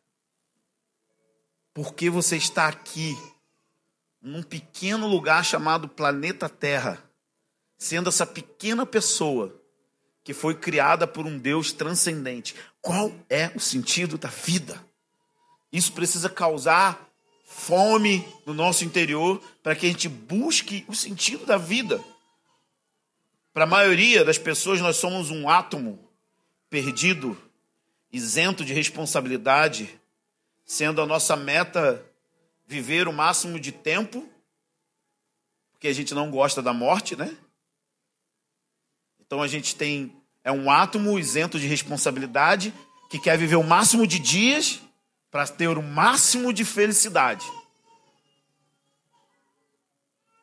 Por 1.71 1.93
que 1.93 2.09
você 2.09 2.35
está 2.35 2.67
aqui 2.67 3.15
num 4.21 4.43
pequeno 4.43 5.07
lugar 5.07 5.43
chamado 5.43 5.87
planeta 5.87 6.47
Terra, 6.47 7.03
sendo 7.77 8.09
essa 8.09 8.25
pequena 8.25 8.85
pessoa 8.85 9.59
que 10.23 10.33
foi 10.33 10.53
criada 10.53 11.07
por 11.07 11.25
um 11.25 11.37
Deus 11.37 11.73
transcendente. 11.73 12.55
Qual 12.79 13.11
é 13.29 13.51
o 13.55 13.59
sentido 13.59 14.17
da 14.17 14.29
vida? 14.29 14.79
Isso 15.71 15.91
precisa 15.93 16.29
causar 16.29 17.09
fome 17.45 18.25
no 18.45 18.53
nosso 18.53 18.85
interior 18.85 19.41
para 19.63 19.75
que 19.75 19.85
a 19.85 19.89
gente 19.89 20.07
busque 20.07 20.85
o 20.87 20.93
sentido 20.93 21.45
da 21.45 21.57
vida. 21.57 22.01
Para 23.53 23.63
a 23.63 23.67
maioria 23.67 24.23
das 24.23 24.37
pessoas, 24.37 24.79
nós 24.79 24.97
somos 24.97 25.29
um 25.29 25.49
átomo 25.49 25.99
perdido, 26.69 27.37
isento 28.11 28.63
de 28.63 28.73
responsabilidade, 28.73 29.99
sendo 30.63 31.01
a 31.01 31.05
nossa 31.05 31.35
meta 31.35 32.05
viver 32.71 33.05
o 33.05 33.11
máximo 33.11 33.59
de 33.59 33.69
tempo, 33.69 34.25
porque 35.73 35.89
a 35.89 35.93
gente 35.93 36.13
não 36.13 36.31
gosta 36.31 36.61
da 36.61 36.71
morte, 36.71 37.17
né? 37.17 37.35
Então 39.19 39.41
a 39.41 39.47
gente 39.47 39.75
tem 39.75 40.15
é 40.41 40.53
um 40.53 40.71
átomo 40.71 41.19
isento 41.19 41.59
de 41.59 41.67
responsabilidade 41.67 42.73
que 43.09 43.19
quer 43.19 43.37
viver 43.37 43.57
o 43.57 43.63
máximo 43.63 44.07
de 44.07 44.17
dias 44.19 44.79
para 45.29 45.45
ter 45.45 45.77
o 45.77 45.83
máximo 45.83 46.53
de 46.53 46.63
felicidade. 46.63 47.45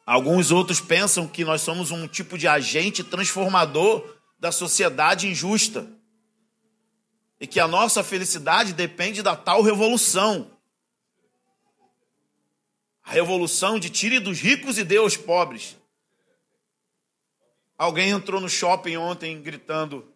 Alguns 0.04 0.50
outros 0.50 0.82
pensam 0.82 1.26
que 1.26 1.46
nós 1.46 1.62
somos 1.62 1.90
um 1.90 2.06
tipo 2.06 2.36
de 2.36 2.46
agente 2.46 3.02
transformador 3.02 4.06
da 4.38 4.52
sociedade 4.52 5.28
injusta. 5.28 5.90
E 7.40 7.46
que 7.46 7.58
a 7.58 7.66
nossa 7.66 8.04
felicidade 8.04 8.74
depende 8.74 9.22
da 9.22 9.34
tal 9.34 9.62
revolução. 9.62 10.57
Revolução 13.18 13.80
de 13.80 13.90
tire 13.90 14.20
dos 14.20 14.38
ricos 14.38 14.78
e 14.78 14.84
dê 14.84 14.98
aos 14.98 15.16
pobres. 15.16 15.76
Alguém 17.76 18.10
entrou 18.10 18.40
no 18.40 18.48
shopping 18.48 18.96
ontem 18.96 19.42
gritando 19.42 20.06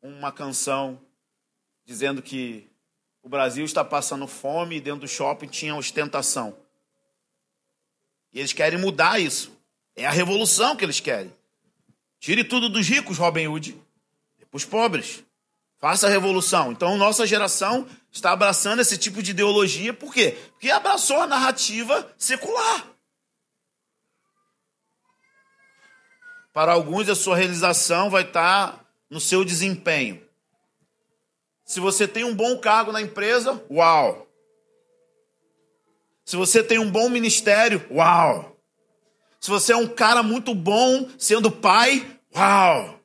uma 0.00 0.30
canção 0.30 0.96
dizendo 1.84 2.22
que 2.22 2.64
o 3.20 3.28
Brasil 3.28 3.64
está 3.64 3.84
passando 3.84 4.28
fome 4.28 4.76
e 4.76 4.80
dentro 4.80 5.00
do 5.00 5.08
shopping 5.08 5.48
tinha 5.48 5.74
ostentação. 5.74 6.56
E 8.32 8.38
eles 8.38 8.52
querem 8.52 8.78
mudar 8.78 9.18
isso. 9.18 9.50
É 9.96 10.06
a 10.06 10.12
revolução 10.12 10.76
que 10.76 10.84
eles 10.84 11.00
querem. 11.00 11.34
Tire 12.20 12.44
tudo 12.44 12.68
dos 12.68 12.86
ricos, 12.86 13.18
Robin 13.18 13.48
Hood, 13.48 13.76
e 14.38 14.46
para 14.46 14.56
os 14.56 14.64
pobres. 14.64 15.24
Faça 15.78 16.06
a 16.06 16.10
revolução. 16.10 16.72
Então, 16.72 16.96
nossa 16.96 17.26
geração 17.26 17.86
está 18.10 18.32
abraçando 18.32 18.80
esse 18.80 18.96
tipo 18.96 19.22
de 19.22 19.32
ideologia, 19.32 19.92
por 19.92 20.12
quê? 20.12 20.36
Porque 20.52 20.70
abraçou 20.70 21.20
a 21.20 21.26
narrativa 21.26 22.10
secular. 22.16 22.86
Para 26.52 26.72
alguns, 26.72 27.08
a 27.10 27.14
sua 27.14 27.36
realização 27.36 28.08
vai 28.08 28.22
estar 28.22 28.82
no 29.10 29.20
seu 29.20 29.44
desempenho. 29.44 30.26
Se 31.66 31.80
você 31.80 32.08
tem 32.08 32.24
um 32.24 32.34
bom 32.34 32.56
cargo 32.58 32.92
na 32.92 33.02
empresa, 33.02 33.62
uau! 33.70 34.26
Se 36.24 36.36
você 36.36 36.62
tem 36.62 36.78
um 36.78 36.90
bom 36.90 37.10
ministério, 37.10 37.84
uau! 37.90 38.56
Se 39.38 39.50
você 39.50 39.72
é 39.72 39.76
um 39.76 39.86
cara 39.86 40.22
muito 40.22 40.54
bom 40.54 41.08
sendo 41.18 41.50
pai, 41.50 42.18
uau! 42.34 42.95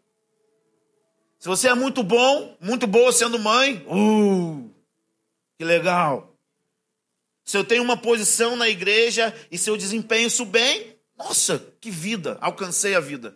Se 1.41 1.47
você 1.47 1.67
é 1.69 1.73
muito 1.73 2.03
bom, 2.03 2.55
muito 2.61 2.85
boa 2.85 3.11
sendo 3.11 3.39
mãe, 3.39 3.83
uh! 3.87 4.71
Que 5.57 5.65
legal! 5.65 6.37
Se 7.43 7.57
eu 7.57 7.63
tenho 7.63 7.81
uma 7.81 7.97
posição 7.97 8.55
na 8.55 8.69
igreja 8.69 9.35
e 9.49 9.57
se 9.57 9.67
eu 9.67 9.75
desempenho 9.75 10.27
isso 10.27 10.45
bem, 10.45 10.95
nossa, 11.17 11.57
que 11.81 11.89
vida! 11.89 12.37
Alcancei 12.41 12.93
a 12.93 12.99
vida. 12.99 13.35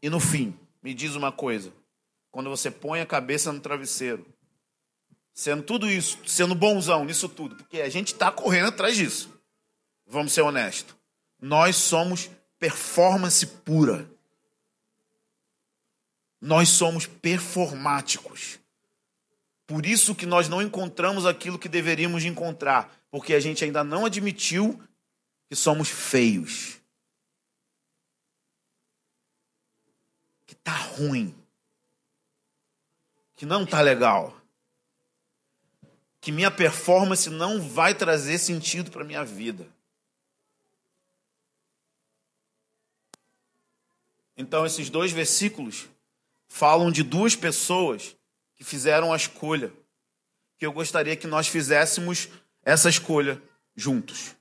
E 0.00 0.08
no 0.08 0.18
fim, 0.18 0.58
me 0.82 0.94
diz 0.94 1.14
uma 1.14 1.30
coisa: 1.30 1.70
quando 2.30 2.48
você 2.48 2.70
põe 2.70 3.02
a 3.02 3.06
cabeça 3.06 3.52
no 3.52 3.60
travesseiro 3.60 4.26
sendo 5.34 5.62
tudo 5.62 5.90
isso, 5.90 6.18
sendo 6.26 6.54
bonzão 6.54 7.04
nisso 7.04 7.28
tudo, 7.28 7.54
porque 7.54 7.82
a 7.82 7.88
gente 7.90 8.14
está 8.14 8.32
correndo 8.32 8.68
atrás 8.68 8.96
disso. 8.96 9.30
Vamos 10.06 10.32
ser 10.32 10.40
honestos. 10.40 10.96
Nós 11.38 11.76
somos 11.76 12.30
performance 12.58 13.46
pura. 13.46 14.10
Nós 16.40 16.68
somos 16.68 17.06
performáticos. 17.06 18.58
Por 19.66 19.84
isso 19.84 20.14
que 20.14 20.26
nós 20.26 20.48
não 20.48 20.62
encontramos 20.62 21.26
aquilo 21.26 21.58
que 21.58 21.68
deveríamos 21.68 22.24
encontrar, 22.24 22.90
porque 23.10 23.34
a 23.34 23.40
gente 23.40 23.64
ainda 23.64 23.84
não 23.84 24.06
admitiu 24.06 24.82
que 25.48 25.56
somos 25.56 25.88
feios. 25.88 26.78
Que 30.46 30.54
tá 30.54 30.74
ruim. 30.74 31.34
Que 33.36 33.44
não 33.44 33.66
tá 33.66 33.80
legal 33.80 34.38
que 36.20 36.32
minha 36.32 36.50
performance 36.50 37.30
não 37.30 37.60
vai 37.60 37.94
trazer 37.94 38.38
sentido 38.38 38.90
para 38.90 39.04
minha 39.04 39.24
vida. 39.24 39.66
Então, 44.36 44.64
esses 44.66 44.90
dois 44.90 45.10
versículos 45.10 45.88
falam 46.48 46.90
de 46.90 47.02
duas 47.02 47.36
pessoas 47.36 48.16
que 48.56 48.64
fizeram 48.64 49.12
a 49.12 49.16
escolha, 49.16 49.72
que 50.58 50.66
eu 50.66 50.72
gostaria 50.72 51.14
que 51.14 51.26
nós 51.26 51.46
fizéssemos 51.46 52.28
essa 52.64 52.88
escolha 52.88 53.40
juntos. 53.76 54.34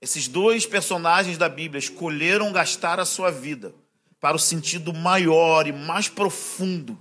Esses 0.00 0.26
dois 0.26 0.66
personagens 0.66 1.38
da 1.38 1.48
Bíblia 1.48 1.78
escolheram 1.78 2.52
gastar 2.52 2.98
a 2.98 3.04
sua 3.04 3.30
vida 3.30 3.74
para 4.20 4.36
o 4.36 4.40
sentido 4.40 4.92
maior 4.92 5.66
e 5.66 5.72
mais 5.72 6.08
profundo 6.08 6.98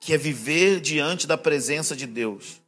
que 0.00 0.12
é 0.12 0.18
viver 0.18 0.80
diante 0.80 1.26
da 1.26 1.36
presença 1.36 1.96
de 1.96 2.06
Deus. 2.06 2.60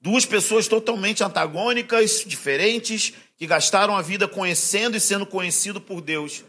Duas 0.00 0.26
pessoas 0.26 0.66
totalmente 0.66 1.22
antagônicas, 1.22 2.24
diferentes, 2.26 3.12
que 3.36 3.46
gastaram 3.46 3.96
a 3.96 4.02
vida 4.02 4.26
conhecendo 4.26 4.96
e 4.96 5.00
sendo 5.00 5.24
conhecido 5.24 5.80
por 5.80 6.00
Deus. 6.00 6.44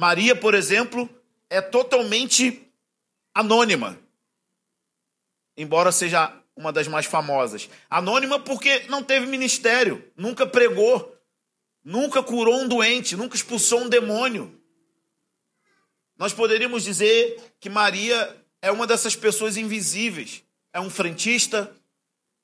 Maria, 0.00 0.34
por 0.34 0.54
exemplo, 0.54 1.10
é 1.50 1.60
totalmente 1.60 2.66
anônima, 3.34 4.00
embora 5.54 5.92
seja 5.92 6.34
uma 6.56 6.72
das 6.72 6.88
mais 6.88 7.04
famosas. 7.04 7.68
Anônima 7.90 8.40
porque 8.40 8.86
não 8.88 9.02
teve 9.02 9.26
ministério, 9.26 10.02
nunca 10.16 10.46
pregou, 10.46 11.14
nunca 11.84 12.22
curou 12.22 12.62
um 12.62 12.66
doente, 12.66 13.14
nunca 13.14 13.36
expulsou 13.36 13.80
um 13.82 13.90
demônio. 13.90 14.58
Nós 16.16 16.32
poderíamos 16.32 16.82
dizer 16.82 17.38
que 17.60 17.68
Maria 17.68 18.42
é 18.62 18.72
uma 18.72 18.86
dessas 18.86 19.14
pessoas 19.14 19.58
invisíveis. 19.58 20.42
É 20.72 20.80
um 20.80 20.88
frentista, 20.88 21.76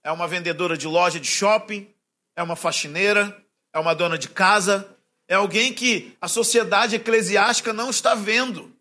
é 0.04 0.12
uma 0.12 0.28
vendedora 0.28 0.76
de 0.76 0.86
loja 0.86 1.18
de 1.18 1.26
shopping, 1.26 1.90
é 2.36 2.42
uma 2.42 2.54
faxineira, 2.54 3.34
é 3.72 3.78
uma 3.78 3.94
dona 3.94 4.18
de 4.18 4.28
casa, 4.28 4.94
é 5.28 5.34
alguém 5.34 5.72
que 5.72 6.16
a 6.20 6.28
sociedade 6.28 6.96
eclesiástica 6.96 7.72
não 7.72 7.90
está 7.90 8.14
vendo. 8.14 8.72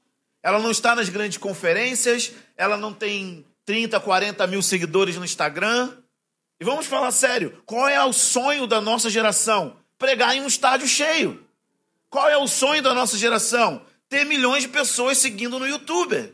Ela 0.43 0.59
não 0.59 0.69
está 0.69 0.95
nas 0.95 1.09
grandes 1.09 1.37
conferências, 1.37 2.31
ela 2.55 2.77
não 2.77 2.93
tem 2.93 3.45
30, 3.65 3.99
40 3.99 4.45
mil 4.47 4.61
seguidores 4.61 5.15
no 5.15 5.25
Instagram. 5.25 5.91
E 6.59 6.65
vamos 6.65 6.85
falar 6.85 7.11
sério: 7.11 7.61
qual 7.65 7.87
é 7.87 8.03
o 8.03 8.13
sonho 8.13 8.67
da 8.67 8.79
nossa 8.79 9.09
geração? 9.09 9.77
Pregar 9.97 10.35
em 10.35 10.41
um 10.41 10.47
estádio 10.47 10.87
cheio. 10.87 11.43
Qual 12.09 12.29
é 12.29 12.37
o 12.37 12.47
sonho 12.47 12.81
da 12.81 12.93
nossa 12.93 13.17
geração? 13.17 13.81
Ter 14.07 14.23
milhões 14.23 14.63
de 14.63 14.69
pessoas 14.69 15.17
seguindo 15.17 15.57
no 15.57 15.67
YouTube. 15.67 16.33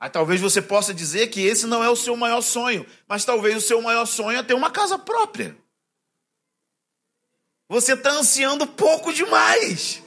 Aí 0.00 0.10
talvez 0.10 0.40
você 0.40 0.60
possa 0.60 0.92
dizer 0.92 1.28
que 1.28 1.40
esse 1.40 1.66
não 1.66 1.84
é 1.84 1.88
o 1.88 1.96
seu 1.96 2.16
maior 2.16 2.40
sonho, 2.40 2.86
mas 3.06 3.24
talvez 3.24 3.56
o 3.56 3.60
seu 3.60 3.80
maior 3.80 4.06
sonho 4.06 4.38
é 4.38 4.42
ter 4.42 4.54
uma 4.54 4.70
casa 4.70 4.98
própria. 4.98 5.56
Você 7.68 7.94
está 7.94 8.10
ansiando 8.10 8.66
pouco 8.66 9.12
demais. 9.12 10.02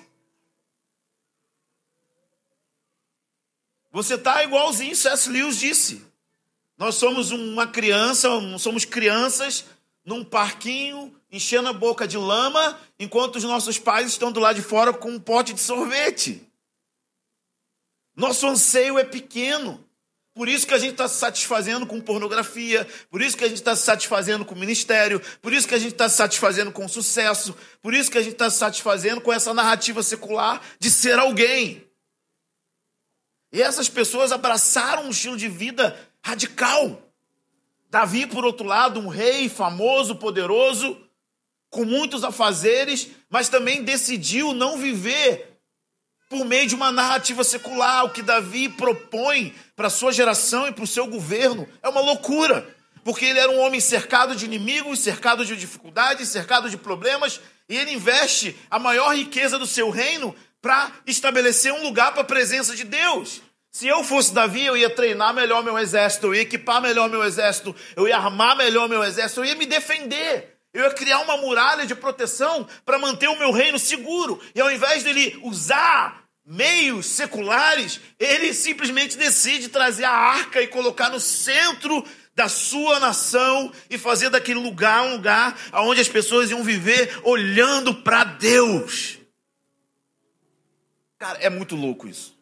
Você 3.91 4.13
está 4.13 4.43
igualzinho 4.43 4.95
C.S. 4.95 5.29
Lewis 5.29 5.57
disse. 5.57 6.05
Nós 6.77 6.95
somos 6.95 7.31
uma 7.31 7.65
criança, 7.65 8.29
somos 8.59 8.85
crianças 8.85 9.65
num 10.05 10.23
parquinho, 10.23 11.13
enchendo 11.31 11.67
a 11.67 11.73
boca 11.73 12.07
de 12.07 12.17
lama, 12.17 12.79
enquanto 12.99 13.37
os 13.37 13.43
nossos 13.43 13.79
pais 13.79 14.07
estão 14.07 14.31
do 14.31 14.39
lado 14.39 14.55
de 14.55 14.61
fora 14.61 14.93
com 14.93 15.09
um 15.09 15.19
pote 15.19 15.53
de 15.53 15.59
sorvete. 15.59 16.47
Nosso 18.15 18.47
anseio 18.47 18.99
é 18.99 19.03
pequeno. 19.03 19.83
Por 20.37 20.47
isso 20.47 20.67
que 20.67 20.73
a 20.75 20.77
gente 20.77 20.91
está 20.91 21.07
se 21.07 21.17
satisfazendo 21.17 21.87
com 21.87 21.99
pornografia, 21.99 22.87
por 23.09 23.23
isso 23.23 23.35
que 23.35 23.43
a 23.43 23.47
gente 23.47 23.57
está 23.57 23.75
se 23.75 23.83
satisfazendo 23.83 24.45
com 24.45 24.53
ministério, 24.53 25.19
por 25.41 25.51
isso 25.51 25.67
que 25.67 25.73
a 25.73 25.79
gente 25.79 25.93
está 25.93 26.07
se 26.07 26.15
satisfazendo 26.15 26.71
com 26.71 26.87
sucesso, 26.87 27.57
por 27.81 27.91
isso 27.91 28.11
que 28.11 28.19
a 28.19 28.21
gente 28.21 28.33
está 28.33 28.47
se 28.47 28.59
satisfazendo 28.59 29.19
com 29.19 29.33
essa 29.33 29.51
narrativa 29.51 30.03
secular 30.03 30.61
de 30.79 30.91
ser 30.91 31.17
alguém. 31.17 31.83
E 33.51 33.63
essas 33.63 33.89
pessoas 33.89 34.31
abraçaram 34.31 35.07
um 35.07 35.09
estilo 35.09 35.35
de 35.35 35.49
vida 35.49 35.99
radical. 36.23 37.01
Davi, 37.89 38.27
por 38.27 38.45
outro 38.45 38.67
lado, 38.67 38.99
um 38.99 39.07
rei 39.07 39.49
famoso, 39.49 40.17
poderoso, 40.17 41.01
com 41.71 41.83
muitos 41.83 42.23
afazeres, 42.23 43.09
mas 43.27 43.49
também 43.49 43.83
decidiu 43.83 44.53
não 44.53 44.77
viver 44.77 45.46
por 46.29 46.45
meio 46.45 46.67
de 46.67 46.75
uma 46.75 46.91
narrativa 46.91 47.43
secular. 47.43 48.05
O 48.05 48.09
que 48.09 48.21
Davi 48.21 48.69
propõe 48.69 49.53
para 49.75 49.89
sua 49.89 50.11
geração 50.11 50.67
e 50.67 50.71
para 50.71 50.83
o 50.83 50.87
seu 50.87 51.07
governo 51.07 51.67
é 51.81 51.89
uma 51.89 52.01
loucura, 52.01 52.67
porque 53.03 53.25
ele 53.25 53.39
era 53.39 53.51
um 53.51 53.59
homem 53.59 53.79
cercado 53.79 54.35
de 54.35 54.45
inimigos, 54.45 54.99
cercado 54.99 55.45
de 55.45 55.55
dificuldades, 55.55 56.29
cercado 56.29 56.69
de 56.69 56.77
problemas, 56.77 57.39
e 57.69 57.75
ele 57.75 57.93
investe 57.93 58.55
a 58.69 58.79
maior 58.79 59.15
riqueza 59.15 59.57
do 59.57 59.65
seu 59.65 59.89
reino 59.89 60.35
para 60.61 60.91
estabelecer 61.05 61.71
um 61.71 61.83
lugar 61.83 62.11
para 62.11 62.21
a 62.21 62.25
presença 62.25 62.75
de 62.75 62.83
Deus. 62.83 63.41
Se 63.71 63.87
eu 63.87 64.03
fosse 64.03 64.33
Davi, 64.33 64.65
eu 64.65 64.75
ia 64.75 64.89
treinar 64.89 65.33
melhor 65.33 65.63
meu 65.63 65.77
exército, 65.77 66.27
eu 66.27 66.35
ia 66.35 66.41
equipar 66.41 66.81
melhor 66.81 67.09
meu 67.09 67.23
exército, 67.23 67.75
eu 67.95 68.07
ia 68.07 68.17
armar 68.17 68.57
melhor 68.57 68.89
meu 68.89 69.03
exército, 69.03 69.41
eu 69.41 69.45
ia 69.45 69.55
me 69.55 69.65
defender. 69.65 70.56
Eu 70.77 70.83
ia 70.83 70.93
criar 70.93 71.21
uma 71.21 71.37
muralha 71.37 71.87
de 71.87 71.95
proteção 71.95 72.67
para 72.85 72.99
manter 72.99 73.27
o 73.27 73.39
meu 73.39 73.51
reino 73.51 73.79
seguro. 73.79 74.39
E 74.53 74.61
ao 74.61 74.71
invés 74.71 75.01
dele 75.01 75.39
usar 75.41 76.23
meios 76.45 77.07
seculares, 77.07 77.99
ele 78.19 78.53
simplesmente 78.53 79.17
decide 79.17 79.69
trazer 79.69 80.03
a 80.03 80.11
arca 80.11 80.61
e 80.61 80.67
colocar 80.67 81.09
no 81.09 81.19
centro 81.19 82.05
da 82.35 82.47
sua 82.47 82.99
nação 82.99 83.73
e 83.89 83.97
fazer 83.97 84.29
daquele 84.29 84.59
lugar 84.59 85.01
um 85.01 85.13
lugar 85.13 85.57
onde 85.73 85.99
as 85.99 86.07
pessoas 86.07 86.51
iam 86.51 86.63
viver 86.63 87.21
olhando 87.23 87.95
para 88.03 88.23
Deus. 88.23 89.17
Cara, 91.17 91.39
é 91.39 91.49
muito 91.49 91.75
louco 91.75 92.07
isso. 92.07 92.37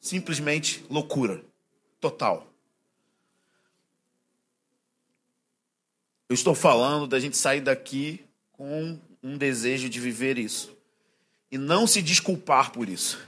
Simplesmente 0.00 0.82
loucura. 0.88 1.44
Total. 2.00 2.47
Eu 6.28 6.34
estou 6.34 6.54
falando 6.54 7.06
da 7.06 7.18
gente 7.18 7.36
sair 7.36 7.60
daqui 7.60 8.22
com 8.52 8.98
um 9.22 9.38
desejo 9.38 9.88
de 9.88 9.98
viver 9.98 10.38
isso. 10.38 10.76
E 11.50 11.56
não 11.56 11.86
se 11.86 12.02
desculpar 12.02 12.70
por 12.70 12.88
isso. 12.88 13.18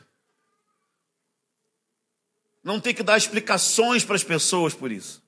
Não 2.62 2.78
ter 2.78 2.92
que 2.92 3.02
dar 3.02 3.16
explicações 3.16 4.04
para 4.04 4.16
as 4.16 4.24
pessoas 4.24 4.74
por 4.74 4.92
isso. 4.92 5.22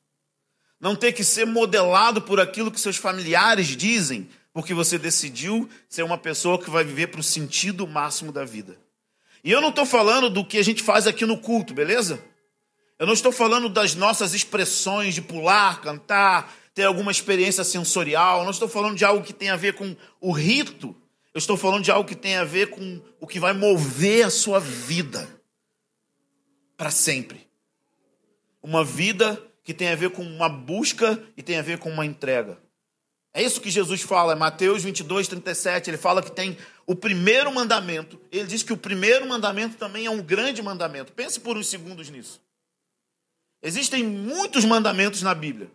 Não 0.78 0.94
ter 0.94 1.12
que 1.12 1.24
ser 1.24 1.46
modelado 1.46 2.20
por 2.20 2.38
aquilo 2.38 2.70
que 2.70 2.80
seus 2.80 2.96
familiares 2.96 3.68
dizem, 3.68 4.28
porque 4.52 4.74
você 4.74 4.98
decidiu 4.98 5.68
ser 5.88 6.02
uma 6.02 6.18
pessoa 6.18 6.58
que 6.58 6.68
vai 6.68 6.84
viver 6.84 7.06
para 7.06 7.20
o 7.20 7.24
sentido 7.24 7.86
máximo 7.86 8.30
da 8.30 8.44
vida. 8.44 8.76
E 9.42 9.50
eu 9.50 9.60
não 9.62 9.70
estou 9.70 9.86
falando 9.86 10.28
do 10.28 10.44
que 10.44 10.58
a 10.58 10.62
gente 10.62 10.82
faz 10.82 11.06
aqui 11.06 11.24
no 11.24 11.38
culto, 11.38 11.72
beleza? 11.72 12.22
Eu 12.98 13.06
não 13.06 13.14
estou 13.14 13.32
falando 13.32 13.68
das 13.68 13.94
nossas 13.94 14.34
expressões 14.34 15.14
de 15.14 15.22
pular, 15.22 15.80
cantar, 15.80 16.52
ter 16.74 16.84
alguma 16.84 17.10
experiência 17.10 17.64
sensorial. 17.64 18.44
Não 18.44 18.50
estou 18.50 18.68
falando 18.68 18.96
de 18.96 19.04
algo 19.04 19.24
que 19.24 19.32
tem 19.32 19.50
a 19.50 19.56
ver 19.56 19.74
com 19.74 19.96
o 20.20 20.32
rito. 20.32 20.94
Eu 21.34 21.38
estou 21.38 21.56
falando 21.56 21.84
de 21.84 21.90
algo 21.90 22.08
que 22.08 22.14
tem 22.14 22.36
a 22.36 22.44
ver 22.44 22.70
com 22.70 23.00
o 23.20 23.26
que 23.26 23.40
vai 23.40 23.52
mover 23.52 24.26
a 24.26 24.30
sua 24.30 24.60
vida 24.60 25.28
para 26.76 26.90
sempre. 26.90 27.48
Uma 28.62 28.84
vida 28.84 29.42
que 29.64 29.72
tem 29.72 29.88
a 29.88 29.96
ver 29.96 30.10
com 30.10 30.22
uma 30.22 30.48
busca 30.48 31.22
e 31.36 31.42
tem 31.42 31.58
a 31.58 31.62
ver 31.62 31.78
com 31.78 31.90
uma 31.90 32.04
entrega. 32.04 32.58
É 33.34 33.42
isso 33.42 33.60
que 33.60 33.70
Jesus 33.70 34.02
fala, 34.02 34.36
Mateus 34.36 34.82
22, 34.82 35.26
37. 35.28 35.88
Ele 35.88 35.96
fala 35.96 36.22
que 36.22 36.30
tem 36.30 36.56
o 36.86 36.94
primeiro 36.94 37.52
mandamento. 37.52 38.20
Ele 38.30 38.46
diz 38.46 38.62
que 38.62 38.72
o 38.72 38.76
primeiro 38.76 39.26
mandamento 39.26 39.76
também 39.76 40.04
é 40.04 40.10
um 40.10 40.20
grande 40.20 40.60
mandamento. 40.60 41.12
Pense 41.12 41.40
por 41.40 41.56
uns 41.56 41.68
segundos 41.68 42.10
nisso. 42.10 42.42
Existem 43.62 44.04
muitos 44.04 44.64
mandamentos 44.64 45.22
na 45.22 45.34
Bíblia. 45.34 45.70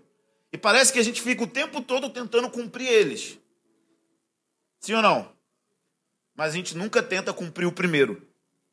E 0.51 0.57
parece 0.57 0.93
que 0.93 0.99
a 0.99 1.03
gente 1.03 1.21
fica 1.21 1.43
o 1.43 1.47
tempo 1.47 1.81
todo 1.81 2.09
tentando 2.09 2.49
cumprir 2.49 2.87
eles. 2.87 3.37
Sim 4.79 4.93
ou 4.93 5.01
não? 5.01 5.31
Mas 6.35 6.53
a 6.53 6.55
gente 6.55 6.77
nunca 6.77 7.01
tenta 7.01 7.33
cumprir 7.33 7.65
o 7.65 7.71
primeiro 7.71 8.25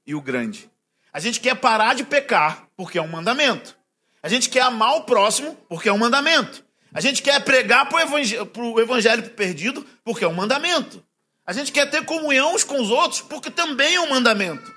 e 0.07 0.15
o 0.15 0.21
grande. 0.21 0.71
A 1.13 1.19
gente 1.19 1.41
quer 1.41 1.55
parar 1.55 1.95
de 1.95 2.05
pecar, 2.05 2.69
porque 2.77 2.99
é 2.99 3.03
um 3.03 3.09
mandamento. 3.09 3.77
A 4.23 4.29
gente 4.29 4.49
quer 4.49 4.63
amar 4.63 4.97
o 4.97 5.05
próximo, 5.05 5.55
porque 5.69 5.89
é 5.89 5.93
um 5.93 5.99
mandamento. 5.99 6.65
A 6.93 7.01
gente 7.01 7.23
quer 7.23 7.43
pregar 7.45 7.89
para 7.89 7.99
o 7.99 8.01
evangelho, 8.01 8.81
evangelho 8.81 9.31
perdido, 9.31 9.85
porque 10.05 10.25
é 10.25 10.29
um 10.29 10.35
mandamento. 10.35 11.05
A 11.47 11.53
gente 11.53 11.73
quer 11.73 11.91
ter 11.91 12.05
comunhão 12.05 12.55
uns 12.55 12.65
com 12.65 12.81
os 12.81 12.91
outros, 12.91 13.21
porque 13.21 13.51
também 13.51 13.97
é 13.97 14.01
um 14.01 14.11
mandamento. 14.11 14.73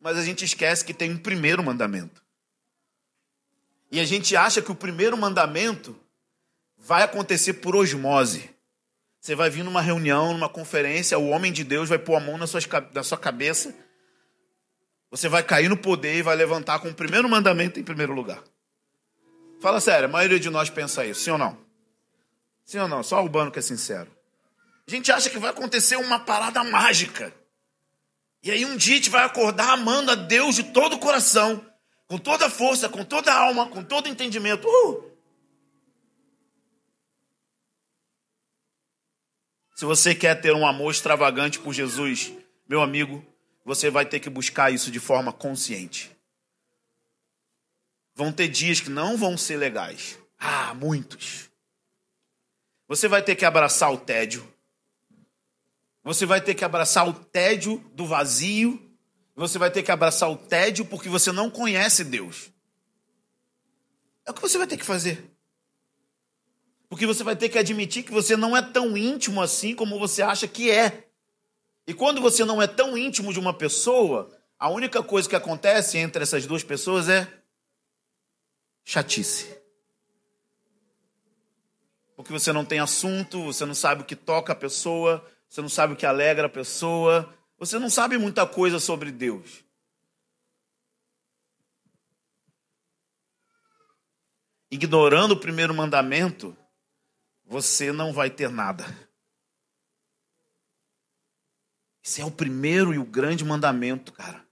Mas 0.00 0.18
a 0.18 0.24
gente 0.24 0.44
esquece 0.44 0.84
que 0.84 0.92
tem 0.92 1.12
um 1.12 1.16
primeiro 1.16 1.62
mandamento. 1.62 2.23
E 3.94 4.00
a 4.00 4.04
gente 4.04 4.34
acha 4.34 4.60
que 4.60 4.72
o 4.72 4.74
primeiro 4.74 5.16
mandamento 5.16 5.96
vai 6.76 7.04
acontecer 7.04 7.52
por 7.52 7.76
osmose. 7.76 8.50
Você 9.20 9.36
vai 9.36 9.48
vir 9.48 9.62
numa 9.62 9.80
reunião, 9.80 10.32
numa 10.32 10.48
conferência, 10.48 11.16
o 11.16 11.28
homem 11.28 11.52
de 11.52 11.62
Deus 11.62 11.88
vai 11.88 11.98
pôr 11.98 12.16
a 12.16 12.20
mão 12.20 12.36
na 12.36 12.48
sua, 12.48 12.60
na 12.92 13.04
sua 13.04 13.16
cabeça, 13.16 13.72
você 15.12 15.28
vai 15.28 15.44
cair 15.44 15.68
no 15.68 15.76
poder 15.76 16.16
e 16.16 16.22
vai 16.22 16.34
levantar 16.34 16.80
com 16.80 16.88
o 16.88 16.94
primeiro 16.94 17.28
mandamento 17.28 17.78
em 17.78 17.84
primeiro 17.84 18.12
lugar. 18.12 18.42
Fala 19.60 19.78
sério, 19.78 20.08
a 20.08 20.10
maioria 20.10 20.40
de 20.40 20.50
nós 20.50 20.68
pensa 20.68 21.06
isso, 21.06 21.20
sim 21.20 21.30
ou 21.30 21.38
não? 21.38 21.56
Sim 22.64 22.78
ou 22.78 22.88
não? 22.88 23.00
Só 23.00 23.20
o 23.20 23.22
Urbano 23.22 23.52
que 23.52 23.60
é 23.60 23.62
sincero. 23.62 24.10
A 24.88 24.90
gente 24.90 25.12
acha 25.12 25.30
que 25.30 25.38
vai 25.38 25.50
acontecer 25.50 25.94
uma 25.94 26.18
parada 26.18 26.64
mágica. 26.64 27.32
E 28.42 28.50
aí 28.50 28.64
um 28.64 28.76
dia 28.76 28.94
a 28.94 28.96
gente 28.96 29.10
vai 29.10 29.22
acordar 29.22 29.70
amando 29.70 30.10
a 30.10 30.16
Deus 30.16 30.56
de 30.56 30.64
todo 30.64 30.94
o 30.96 30.98
coração, 30.98 31.64
com 32.06 32.18
toda 32.18 32.50
força, 32.50 32.88
com 32.88 33.04
toda 33.04 33.32
alma, 33.32 33.68
com 33.68 33.82
todo 33.82 34.08
entendimento. 34.08 34.68
Uh! 34.68 35.14
Se 39.74 39.84
você 39.84 40.14
quer 40.14 40.40
ter 40.40 40.54
um 40.54 40.66
amor 40.66 40.92
extravagante 40.92 41.58
por 41.58 41.72
Jesus, 41.72 42.32
meu 42.68 42.80
amigo, 42.80 43.24
você 43.64 43.90
vai 43.90 44.06
ter 44.06 44.20
que 44.20 44.30
buscar 44.30 44.72
isso 44.72 44.90
de 44.90 45.00
forma 45.00 45.32
consciente. 45.32 46.14
Vão 48.14 48.32
ter 48.32 48.46
dias 48.46 48.80
que 48.80 48.90
não 48.90 49.16
vão 49.16 49.36
ser 49.36 49.56
legais. 49.56 50.18
Ah, 50.38 50.72
muitos. 50.74 51.50
Você 52.86 53.08
vai 53.08 53.22
ter 53.22 53.34
que 53.34 53.44
abraçar 53.44 53.92
o 53.92 53.98
tédio. 53.98 54.46
Você 56.04 56.24
vai 56.26 56.40
ter 56.40 56.54
que 56.54 56.64
abraçar 56.64 57.08
o 57.08 57.12
tédio 57.12 57.78
do 57.94 58.06
vazio. 58.06 58.83
Você 59.36 59.58
vai 59.58 59.70
ter 59.70 59.82
que 59.82 59.90
abraçar 59.90 60.30
o 60.30 60.36
tédio 60.36 60.84
porque 60.84 61.08
você 61.08 61.32
não 61.32 61.50
conhece 61.50 62.04
Deus. 62.04 62.50
É 64.24 64.30
o 64.30 64.34
que 64.34 64.40
você 64.40 64.56
vai 64.56 64.66
ter 64.66 64.76
que 64.76 64.84
fazer. 64.84 65.30
Porque 66.88 67.06
você 67.06 67.24
vai 67.24 67.34
ter 67.34 67.48
que 67.48 67.58
admitir 67.58 68.04
que 68.04 68.12
você 68.12 68.36
não 68.36 68.56
é 68.56 68.62
tão 68.62 68.96
íntimo 68.96 69.42
assim 69.42 69.74
como 69.74 69.98
você 69.98 70.22
acha 70.22 70.46
que 70.46 70.70
é. 70.70 71.08
E 71.86 71.92
quando 71.92 72.20
você 72.20 72.44
não 72.44 72.62
é 72.62 72.66
tão 72.66 72.96
íntimo 72.96 73.32
de 73.32 73.38
uma 73.38 73.52
pessoa, 73.52 74.30
a 74.58 74.70
única 74.70 75.02
coisa 75.02 75.28
que 75.28 75.36
acontece 75.36 75.98
entre 75.98 76.22
essas 76.22 76.46
duas 76.46 76.62
pessoas 76.62 77.08
é 77.08 77.28
chatice. 78.84 79.54
Porque 82.16 82.32
você 82.32 82.52
não 82.52 82.64
tem 82.64 82.78
assunto, 82.78 83.42
você 83.42 83.66
não 83.66 83.74
sabe 83.74 84.02
o 84.02 84.04
que 84.04 84.14
toca 84.14 84.52
a 84.52 84.56
pessoa, 84.56 85.24
você 85.48 85.60
não 85.60 85.68
sabe 85.68 85.94
o 85.94 85.96
que 85.96 86.06
alegra 86.06 86.46
a 86.46 86.50
pessoa, 86.50 87.34
você 87.64 87.78
não 87.78 87.88
sabe 87.88 88.18
muita 88.18 88.46
coisa 88.46 88.78
sobre 88.78 89.10
Deus. 89.10 89.64
Ignorando 94.70 95.32
o 95.32 95.40
primeiro 95.40 95.72
mandamento, 95.72 96.54
você 97.44 97.90
não 97.90 98.12
vai 98.12 98.28
ter 98.28 98.50
nada. 98.50 98.84
Esse 102.02 102.20
é 102.20 102.24
o 102.24 102.30
primeiro 102.30 102.92
e 102.92 102.98
o 102.98 103.04
grande 103.04 103.42
mandamento, 103.44 104.12
cara. 104.12 104.46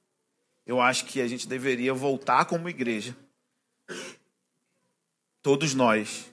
Eu 0.65 0.81
acho 0.81 1.05
que 1.05 1.21
a 1.21 1.29
gente 1.29 1.47
deveria 1.47 1.93
voltar 1.93 2.47
como 2.47 2.69
igreja. 2.69 3.15
Todos 5.43 5.75
nós. 5.75 6.33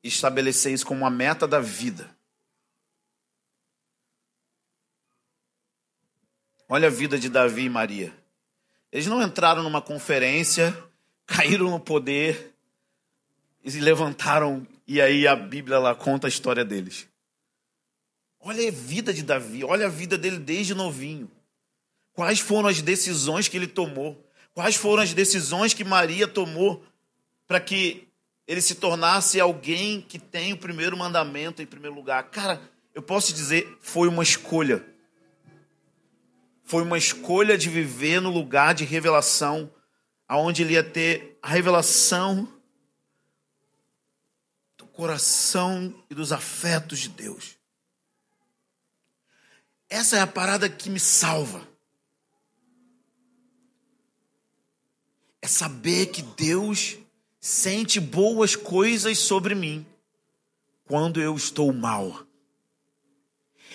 Estabelecer 0.00 0.72
isso 0.72 0.86
como 0.86 1.00
uma 1.00 1.10
meta 1.10 1.48
da 1.48 1.58
vida. 1.58 2.13
Olha 6.68 6.88
a 6.88 6.90
vida 6.90 7.18
de 7.18 7.28
Davi 7.28 7.64
e 7.64 7.68
Maria. 7.68 8.12
Eles 8.90 9.06
não 9.06 9.22
entraram 9.22 9.62
numa 9.62 9.82
conferência, 9.82 10.76
caíram 11.26 11.70
no 11.70 11.80
poder 11.80 12.54
e 13.62 13.70
se 13.70 13.80
levantaram 13.80 14.66
e 14.86 15.00
aí 15.00 15.26
a 15.26 15.34
Bíblia 15.34 15.78
lá 15.78 15.94
conta 15.94 16.26
a 16.26 16.28
história 16.28 16.64
deles. 16.64 17.08
Olha 18.40 18.68
a 18.68 18.70
vida 18.70 19.12
de 19.12 19.22
Davi, 19.22 19.64
olha 19.64 19.86
a 19.86 19.88
vida 19.88 20.18
dele 20.18 20.38
desde 20.38 20.74
novinho. 20.74 21.30
Quais 22.12 22.38
foram 22.38 22.68
as 22.68 22.82
decisões 22.82 23.48
que 23.48 23.56
ele 23.56 23.66
tomou? 23.66 24.22
Quais 24.52 24.76
foram 24.76 25.02
as 25.02 25.14
decisões 25.14 25.74
que 25.74 25.82
Maria 25.82 26.28
tomou 26.28 26.84
para 27.46 27.58
que 27.58 28.06
ele 28.46 28.60
se 28.60 28.74
tornasse 28.74 29.40
alguém 29.40 30.00
que 30.00 30.18
tem 30.18 30.52
o 30.52 30.58
primeiro 30.58 30.96
mandamento 30.96 31.62
em 31.62 31.66
primeiro 31.66 31.96
lugar? 31.96 32.22
Cara, 32.24 32.60
eu 32.94 33.02
posso 33.02 33.32
dizer, 33.32 33.78
foi 33.80 34.06
uma 34.06 34.22
escolha. 34.22 34.84
Foi 36.64 36.82
uma 36.82 36.98
escolha 36.98 37.56
de 37.56 37.68
viver 37.68 38.20
no 38.20 38.30
lugar 38.30 38.74
de 38.74 38.84
revelação, 38.84 39.72
aonde 40.26 40.62
ele 40.62 40.72
ia 40.74 40.82
ter 40.82 41.38
a 41.40 41.48
revelação 41.48 42.48
coração 44.94 45.92
e 46.08 46.14
dos 46.14 46.32
afetos 46.32 47.00
de 47.00 47.08
Deus. 47.10 47.58
Essa 49.88 50.16
é 50.16 50.20
a 50.20 50.26
parada 50.26 50.68
que 50.68 50.88
me 50.88 51.00
salva. 51.00 51.66
É 55.42 55.46
saber 55.46 56.06
que 56.06 56.22
Deus 56.22 56.96
sente 57.38 58.00
boas 58.00 58.56
coisas 58.56 59.18
sobre 59.18 59.54
mim 59.54 59.84
quando 60.84 61.20
eu 61.20 61.36
estou 61.36 61.72
mal. 61.72 62.26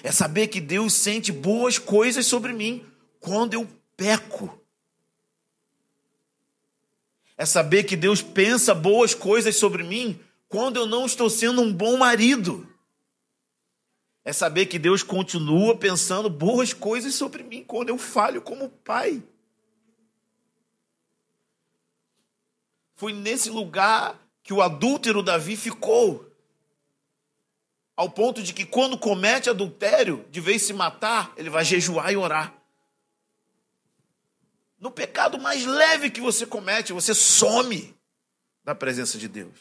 É 0.03 0.11
saber 0.11 0.47
que 0.47 0.61
Deus 0.61 0.93
sente 0.93 1.31
boas 1.31 1.77
coisas 1.77 2.25
sobre 2.25 2.53
mim 2.53 2.85
quando 3.19 3.53
eu 3.53 3.67
peco. 3.97 4.57
É 7.37 7.45
saber 7.45 7.83
que 7.83 7.95
Deus 7.95 8.21
pensa 8.21 8.73
boas 8.73 9.13
coisas 9.13 9.55
sobre 9.55 9.83
mim 9.83 10.19
quando 10.47 10.77
eu 10.77 10.85
não 10.85 11.05
estou 11.05 11.29
sendo 11.29 11.61
um 11.61 11.71
bom 11.71 11.97
marido. 11.97 12.67
É 14.25 14.33
saber 14.33 14.65
que 14.65 14.77
Deus 14.77 15.03
continua 15.03 15.75
pensando 15.77 16.29
boas 16.29 16.73
coisas 16.73 17.15
sobre 17.15 17.43
mim 17.43 17.63
quando 17.63 17.89
eu 17.89 17.97
falho 17.97 18.41
como 18.41 18.69
pai. 18.69 19.23
Foi 22.95 23.13
nesse 23.13 23.49
lugar 23.49 24.19
que 24.43 24.53
o 24.53 24.61
adúltero 24.61 25.23
Davi 25.23 25.55
ficou 25.55 26.28
ao 27.99 28.09
ponto 28.09 28.41
de 28.41 28.53
que 28.53 28.63
quando 28.63 28.97
comete 28.97 29.49
adultério, 29.49 30.25
de 30.31 30.39
vez 30.39 30.61
se 30.61 30.71
matar, 30.71 31.33
ele 31.35 31.49
vai 31.49 31.65
jejuar 31.65 32.13
e 32.13 32.15
orar. 32.15 32.53
No 34.79 34.89
pecado 34.89 35.37
mais 35.37 35.65
leve 35.65 36.09
que 36.09 36.21
você 36.21 36.45
comete, 36.45 36.93
você 36.93 37.13
some 37.13 37.93
da 38.63 38.73
presença 38.73 39.17
de 39.17 39.27
Deus. 39.27 39.51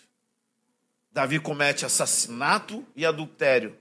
Davi 1.11 1.40
comete 1.40 1.85
assassinato 1.85 2.87
e 2.94 3.05
adultério. 3.05 3.77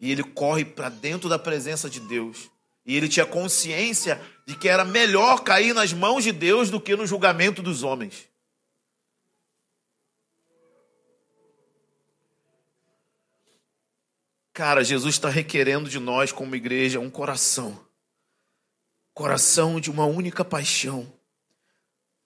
E 0.00 0.10
ele 0.10 0.24
corre 0.24 0.64
para 0.64 0.88
dentro 0.88 1.28
da 1.28 1.38
presença 1.38 1.90
de 1.90 2.00
Deus. 2.00 2.50
E 2.86 2.96
ele 2.96 3.10
tinha 3.10 3.26
consciência 3.26 4.18
de 4.46 4.56
que 4.56 4.70
era 4.70 4.86
melhor 4.86 5.44
cair 5.44 5.74
nas 5.74 5.92
mãos 5.92 6.24
de 6.24 6.32
Deus 6.32 6.70
do 6.70 6.80
que 6.80 6.96
no 6.96 7.06
julgamento 7.06 7.60
dos 7.60 7.82
homens. 7.82 8.26
Cara, 14.58 14.82
Jesus 14.82 15.14
está 15.14 15.28
requerendo 15.28 15.88
de 15.88 16.00
nós, 16.00 16.32
como 16.32 16.56
igreja, 16.56 16.98
um 16.98 17.08
coração. 17.08 17.80
Coração 19.14 19.78
de 19.78 19.88
uma 19.88 20.04
única 20.04 20.44
paixão. 20.44 21.14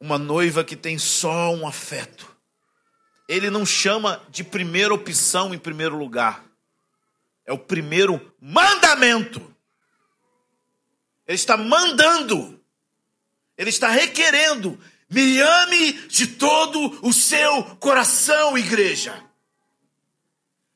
Uma 0.01 0.17
noiva 0.17 0.65
que 0.65 0.75
tem 0.75 0.97
só 0.97 1.55
um 1.55 1.67
afeto. 1.67 2.35
Ele 3.29 3.51
não 3.51 3.67
chama 3.67 4.19
de 4.31 4.43
primeira 4.43 4.95
opção 4.95 5.53
em 5.53 5.59
primeiro 5.59 5.95
lugar. 5.95 6.43
É 7.45 7.53
o 7.53 7.59
primeiro 7.59 8.35
mandamento. 8.41 9.55
Ele 11.27 11.37
está 11.37 11.55
mandando. 11.55 12.59
Ele 13.59 13.69
está 13.69 13.91
requerendo. 13.91 14.81
Me 15.11 15.39
ame 15.39 15.93
de 16.09 16.29
todo 16.29 16.99
o 17.07 17.13
seu 17.13 17.63
coração, 17.77 18.57
igreja. 18.57 19.23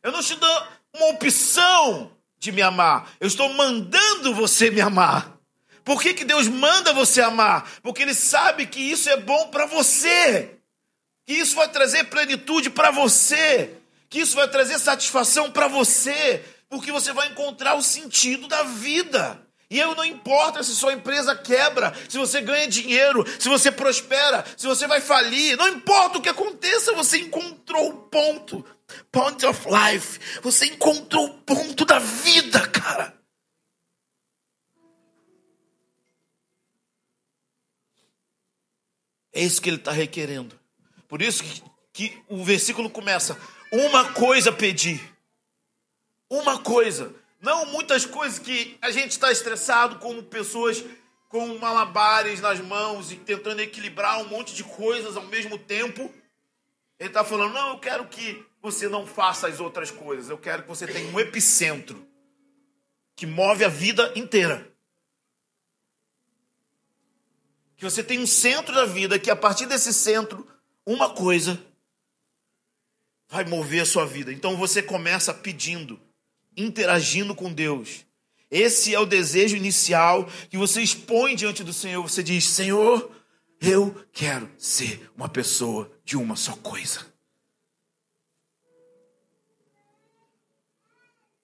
Eu 0.03 0.13
não 0.13 0.21
te 0.21 0.35
dou 0.35 0.76
uma 0.97 1.09
opção 1.09 2.11
de 2.39 2.53
me 2.53 2.63
amar. 2.63 3.11
Eu 3.21 3.29
estou 3.29 3.53
mandando 3.55 4.35
você 4.35 4.71
me 4.71 4.81
amar. 4.81 5.37
Por 5.85 6.03
que, 6.03 6.15
que 6.15 6.25
Deus 6.25 6.49
manda 6.49 6.93
você 6.93 7.21
amar? 7.23 7.71
Porque 7.83 8.03
Ele 8.03 8.15
sabe 8.15 8.67
que 8.67 8.81
isso 8.81 9.09
é 9.09 9.17
bom 9.17 9.49
para 9.49 9.67
você, 9.67 10.57
que 11.25 11.35
isso 11.35 11.55
vai 11.55 11.69
trazer 11.69 12.05
plenitude 12.05 12.71
para 12.71 12.91
você, 12.91 13.71
que 14.09 14.19
isso 14.19 14.35
vai 14.35 14.49
trazer 14.49 14.79
satisfação 14.79 15.51
para 15.51 15.69
você, 15.69 16.45
porque 16.69 16.91
você 16.91 17.13
vai 17.13 17.29
encontrar 17.29 17.75
o 17.75 17.83
sentido 17.83 18.49
da 18.49 18.65
vida. 18.65 19.41
E 19.69 19.79
eu 19.79 19.95
não 19.97 20.05
importa 20.05 20.63
se 20.63 20.75
sua 20.77 20.93
empresa 20.93 21.35
quebra, 21.35 21.93
se 22.09 22.19
você 22.19 22.41
ganha 22.41 22.69
dinheiro, 22.69 23.25
se 23.39 23.49
você 23.49 23.71
prospera, 23.71 24.45
se 24.57 24.67
você 24.67 24.87
vai 24.87 25.01
falir, 25.01 25.57
não 25.57 25.69
importa 25.69 26.19
o 26.19 26.23
que 26.23 26.29
aconteça, 26.29 26.93
você 26.93 27.19
encontrou 27.19 27.89
o 27.89 27.97
ponto. 28.09 28.65
Point 29.11 29.45
of 29.45 29.67
life. 29.69 30.41
Você 30.43 30.67
encontrou 30.67 31.27
o 31.27 31.35
ponto 31.41 31.85
da 31.85 31.99
vida, 31.99 32.67
cara. 32.69 33.17
É 39.33 39.43
isso 39.43 39.61
que 39.61 39.69
ele 39.69 39.77
está 39.77 39.93
requerendo. 39.93 40.59
Por 41.07 41.21
isso 41.21 41.43
que, 41.43 41.63
que 41.93 42.23
o 42.29 42.43
versículo 42.43 42.89
começa: 42.89 43.39
Uma 43.71 44.13
coisa 44.13 44.51
pedi. 44.53 44.99
Uma 46.31 46.59
coisa. 46.63 47.15
Não 47.41 47.67
muitas 47.67 48.07
coisas 48.07 48.39
que 48.39 48.79
a 48.81 48.91
gente 48.91 49.11
está 49.11 49.31
estressado, 49.31 49.99
como 49.99 50.23
pessoas 50.23 50.83
com 51.29 51.59
malabares 51.59 52.41
nas 52.41 52.61
mãos 52.61 53.13
e 53.13 53.17
tentando 53.17 53.61
equilibrar 53.61 54.19
um 54.21 54.29
monte 54.29 54.55
de 54.55 54.65
coisas 54.65 55.17
ao 55.17 55.25
mesmo 55.25 55.59
tempo. 55.59 56.11
Ele 56.99 57.11
está 57.11 57.23
falando: 57.25 57.53
não, 57.53 57.71
eu 57.71 57.79
quero 57.79 58.07
que 58.07 58.46
você 58.67 58.89
não 58.89 59.07
faça 59.07 59.47
as 59.47 59.61
outras 59.61 59.93
coisas. 59.93 60.29
Eu 60.29 60.37
quero 60.37 60.63
que 60.63 60.69
você 60.69 60.89
tenha 60.89 61.09
um 61.13 61.21
epicentro 61.21 62.05
que 63.15 63.25
move 63.25 63.65
a 63.65 63.69
vida 63.69 64.13
inteira. 64.17 64.69
Que 67.77 67.85
você 67.85 68.03
tenha 68.03 68.21
um 68.21 68.27
centro 68.27 68.75
da 68.75 68.85
vida 68.85 69.21
que 69.21 69.31
a 69.31 69.37
partir 69.37 69.67
desse 69.67 69.95
centro, 69.95 70.45
uma 70.85 71.15
coisa 71.15 71.63
vai 73.29 73.45
mover 73.45 73.83
a 73.83 73.87
sua 73.87 74.05
vida. 74.05 74.33
Então 74.33 74.57
você 74.57 74.83
começa 74.83 75.33
pedindo, 75.33 76.01
interagindo 76.57 77.37
com 77.37 77.53
Deus. 77.53 78.05
Esse 78.51 78.93
é 78.93 78.99
o 78.99 79.07
desejo 79.07 79.57
inicial 79.57 80.29
que 80.51 80.59
você 80.59 80.83
expõe 80.83 81.37
diante 81.37 81.63
do 81.63 81.73
Senhor. 81.73 82.03
Você 82.03 82.21
diz: 82.21 82.45
Senhor, 82.45 83.13
eu 83.61 83.95
quero 84.13 84.51
ser 84.59 85.09
uma 85.17 85.29
pessoa 85.29 85.89
de 86.05 86.17
uma 86.17 86.35
só 86.35 86.57
coisa. 86.57 87.15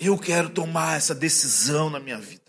Eu 0.04 0.18
quero 0.18 0.50
tomar 0.50 0.96
essa 0.96 1.14
decisão 1.14 1.88
na 1.88 2.00
minha 2.00 2.18
vida. 2.18 2.42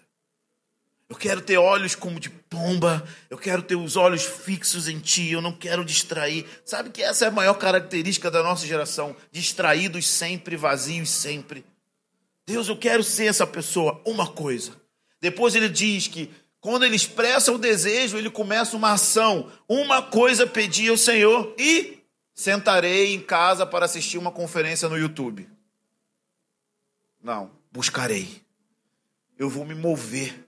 Eu 1.08 1.16
quero 1.16 1.40
ter 1.40 1.56
olhos 1.56 1.94
como 1.94 2.20
de 2.20 2.28
pomba, 2.28 3.08
eu 3.30 3.38
quero 3.38 3.62
ter 3.62 3.76
os 3.76 3.96
olhos 3.96 4.24
fixos 4.24 4.88
em 4.88 5.00
ti, 5.00 5.30
eu 5.30 5.40
não 5.40 5.52
quero 5.54 5.86
distrair. 5.86 6.48
Sabe 6.66 6.90
que 6.90 7.04
essa 7.04 7.26
é 7.26 7.28
a 7.28 7.32
maior 7.32 7.54
característica 7.54 8.32
da 8.32 8.42
nossa 8.42 8.66
geração: 8.66 9.16
distraídos 9.32 10.08
sempre, 10.08 10.58
vazios 10.58 11.12
sempre. 11.12 11.64
Deus, 12.48 12.68
eu 12.68 12.76
quero 12.76 13.04
ser 13.04 13.26
essa 13.26 13.46
pessoa. 13.46 14.02
Uma 14.04 14.28
coisa. 14.28 14.72
Depois 15.22 15.54
ele 15.54 15.70
diz 15.70 16.08
que 16.08 16.32
quando 16.60 16.86
ele 16.86 16.96
expressa 16.96 17.52
o 17.52 17.60
desejo, 17.60 18.18
ele 18.18 18.32
começa 18.32 18.76
uma 18.76 18.94
ação. 18.94 19.52
Uma 19.70 20.02
coisa 20.02 20.48
pedi 20.48 20.90
ao 20.90 20.98
Senhor 20.98 21.54
e 21.60 22.00
sentarei 22.34 23.14
em 23.14 23.20
casa 23.20 23.64
para 23.64 23.86
assistir 23.86 24.18
uma 24.18 24.32
conferência 24.32 24.90
no 24.90 24.98
YouTube. 24.98 25.48
Não, 27.24 27.50
buscarei. 27.72 28.44
Eu 29.40 29.50
vou 29.50 29.66
me 29.66 29.74
mover. 29.74 30.46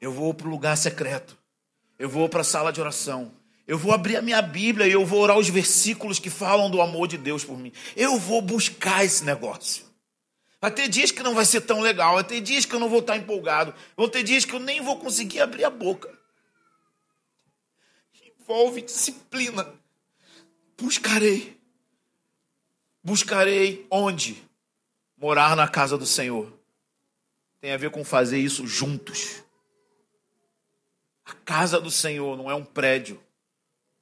Eu 0.00 0.12
vou 0.12 0.34
para 0.34 0.48
o 0.48 0.50
lugar 0.50 0.76
secreto. 0.76 1.38
Eu 1.96 2.10
vou 2.10 2.28
para 2.28 2.40
a 2.40 2.44
sala 2.44 2.72
de 2.72 2.80
oração. 2.80 3.32
Eu 3.66 3.78
vou 3.78 3.94
abrir 3.94 4.16
a 4.16 4.22
minha 4.22 4.42
Bíblia 4.42 4.86
e 4.86 4.92
eu 4.92 5.06
vou 5.06 5.20
orar 5.20 5.38
os 5.38 5.48
versículos 5.48 6.18
que 6.18 6.28
falam 6.28 6.68
do 6.68 6.82
amor 6.82 7.06
de 7.06 7.16
Deus 7.16 7.44
por 7.44 7.56
mim. 7.56 7.72
Eu 7.96 8.18
vou 8.18 8.42
buscar 8.42 9.04
esse 9.04 9.24
negócio. 9.24 9.86
Vai 10.60 10.70
ter 10.70 10.88
dias 10.88 11.10
que 11.10 11.22
não 11.22 11.34
vai 11.34 11.44
ser 11.44 11.60
tão 11.60 11.80
legal, 11.80 12.14
vai 12.14 12.24
ter 12.24 12.40
dias 12.40 12.64
que 12.64 12.74
eu 12.74 12.80
não 12.80 12.88
vou 12.88 12.98
estar 12.98 13.16
empolgado, 13.16 13.74
vão 13.96 14.08
ter 14.08 14.22
dias 14.22 14.44
que 14.44 14.54
eu 14.54 14.58
nem 14.58 14.80
vou 14.80 14.98
conseguir 14.98 15.40
abrir 15.40 15.64
a 15.64 15.70
boca. 15.70 16.10
Envolve 18.40 18.82
disciplina. 18.82 19.72
Buscarei. 20.76 21.58
Buscarei 23.02 23.86
onde? 23.90 24.42
Morar 25.24 25.56
na 25.56 25.66
casa 25.66 25.96
do 25.96 26.04
Senhor 26.04 26.52
tem 27.58 27.72
a 27.72 27.78
ver 27.78 27.88
com 27.88 28.04
fazer 28.04 28.38
isso 28.38 28.66
juntos. 28.66 29.42
A 31.24 31.32
casa 31.32 31.80
do 31.80 31.90
Senhor 31.90 32.36
não 32.36 32.50
é 32.50 32.54
um 32.54 32.62
prédio. 32.62 33.18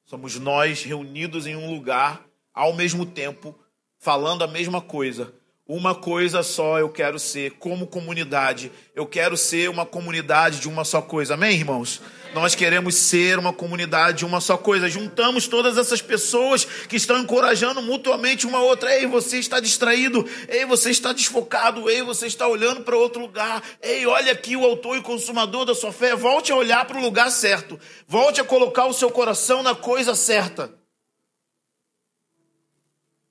Somos 0.04 0.36
nós 0.40 0.82
reunidos 0.82 1.46
em 1.46 1.54
um 1.54 1.72
lugar, 1.72 2.26
ao 2.52 2.72
mesmo 2.72 3.06
tempo, 3.06 3.56
falando 4.00 4.42
a 4.42 4.48
mesma 4.48 4.80
coisa, 4.82 5.32
uma 5.74 5.94
coisa 5.94 6.42
só 6.42 6.78
eu 6.78 6.90
quero 6.90 7.18
ser, 7.18 7.52
como 7.52 7.86
comunidade. 7.86 8.70
Eu 8.94 9.06
quero 9.06 9.38
ser 9.38 9.70
uma 9.70 9.86
comunidade 9.86 10.60
de 10.60 10.68
uma 10.68 10.84
só 10.84 11.00
coisa. 11.00 11.32
Amém, 11.32 11.56
irmãos? 11.56 12.02
Nós 12.34 12.54
queremos 12.54 12.94
ser 12.94 13.38
uma 13.38 13.54
comunidade 13.54 14.18
de 14.18 14.26
uma 14.26 14.38
só 14.38 14.58
coisa. 14.58 14.86
Juntamos 14.86 15.48
todas 15.48 15.78
essas 15.78 16.02
pessoas 16.02 16.66
que 16.66 16.96
estão 16.96 17.18
encorajando 17.18 17.80
mutuamente 17.80 18.46
uma 18.46 18.60
outra. 18.60 18.94
Ei, 18.94 19.06
você 19.06 19.38
está 19.38 19.60
distraído. 19.60 20.28
Ei, 20.46 20.66
você 20.66 20.90
está 20.90 21.10
desfocado. 21.14 21.88
Ei, 21.88 22.02
você 22.02 22.26
está 22.26 22.46
olhando 22.46 22.82
para 22.82 22.94
outro 22.94 23.22
lugar. 23.22 23.62
Ei, 23.80 24.06
olha 24.06 24.32
aqui 24.32 24.54
o 24.54 24.66
autor 24.66 24.98
e 24.98 25.02
consumador 25.02 25.64
da 25.64 25.74
sua 25.74 25.90
fé. 25.90 26.14
Volte 26.14 26.52
a 26.52 26.56
olhar 26.56 26.84
para 26.84 26.98
o 26.98 27.02
lugar 27.02 27.30
certo. 27.30 27.80
Volte 28.06 28.42
a 28.42 28.44
colocar 28.44 28.84
o 28.84 28.92
seu 28.92 29.10
coração 29.10 29.62
na 29.62 29.74
coisa 29.74 30.14
certa. 30.14 30.81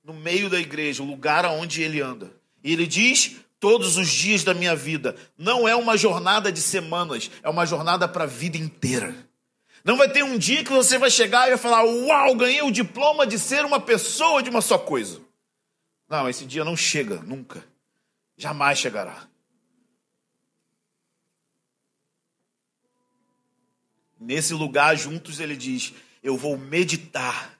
No 0.04 0.12
meio 0.12 0.50
da 0.50 0.58
igreja, 0.58 1.02
o 1.02 1.06
lugar 1.06 1.44
aonde 1.44 1.82
ele 1.82 2.00
anda. 2.00 2.32
E 2.62 2.72
ele 2.72 2.86
diz: 2.86 3.36
todos 3.62 3.96
os 3.96 4.08
dias 4.08 4.42
da 4.42 4.52
minha 4.52 4.74
vida. 4.74 5.14
Não 5.38 5.68
é 5.68 5.76
uma 5.76 5.96
jornada 5.96 6.50
de 6.50 6.60
semanas, 6.60 7.30
é 7.44 7.48
uma 7.48 7.64
jornada 7.64 8.08
para 8.08 8.24
a 8.24 8.26
vida 8.26 8.56
inteira. 8.56 9.14
Não 9.84 9.96
vai 9.96 10.10
ter 10.10 10.24
um 10.24 10.36
dia 10.36 10.64
que 10.64 10.72
você 10.72 10.98
vai 10.98 11.08
chegar 11.08 11.46
e 11.46 11.50
vai 11.50 11.58
falar: 11.58 11.84
Uau, 11.84 12.34
ganhei 12.34 12.62
o 12.62 12.72
diploma 12.72 13.24
de 13.24 13.38
ser 13.38 13.64
uma 13.64 13.80
pessoa 13.80 14.42
de 14.42 14.50
uma 14.50 14.60
só 14.60 14.76
coisa. 14.76 15.20
Não, 16.08 16.28
esse 16.28 16.44
dia 16.44 16.64
não 16.64 16.76
chega, 16.76 17.16
nunca. 17.22 17.64
Jamais 18.36 18.78
chegará. 18.78 19.28
Nesse 24.18 24.54
lugar, 24.54 24.96
juntos, 24.96 25.38
ele 25.38 25.56
diz: 25.56 25.92
Eu 26.20 26.36
vou 26.36 26.58
meditar, 26.58 27.56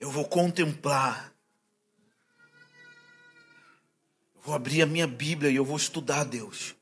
eu 0.00 0.10
vou 0.10 0.26
contemplar, 0.26 1.32
eu 4.34 4.40
vou 4.40 4.54
abrir 4.54 4.80
a 4.80 4.86
minha 4.86 5.06
Bíblia 5.06 5.50
e 5.50 5.56
eu 5.56 5.64
vou 5.64 5.76
estudar 5.76 6.24
Deus, 6.24 6.74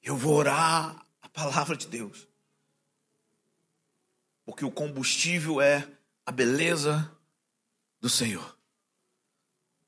eu 0.00 0.16
vou 0.16 0.34
orar 0.34 1.04
a 1.20 1.28
palavra 1.28 1.76
de 1.76 1.88
Deus, 1.88 2.28
porque 4.44 4.64
o 4.64 4.70
combustível 4.70 5.60
é 5.60 5.86
a 6.24 6.30
beleza 6.30 7.12
do 8.00 8.08
Senhor, 8.08 8.56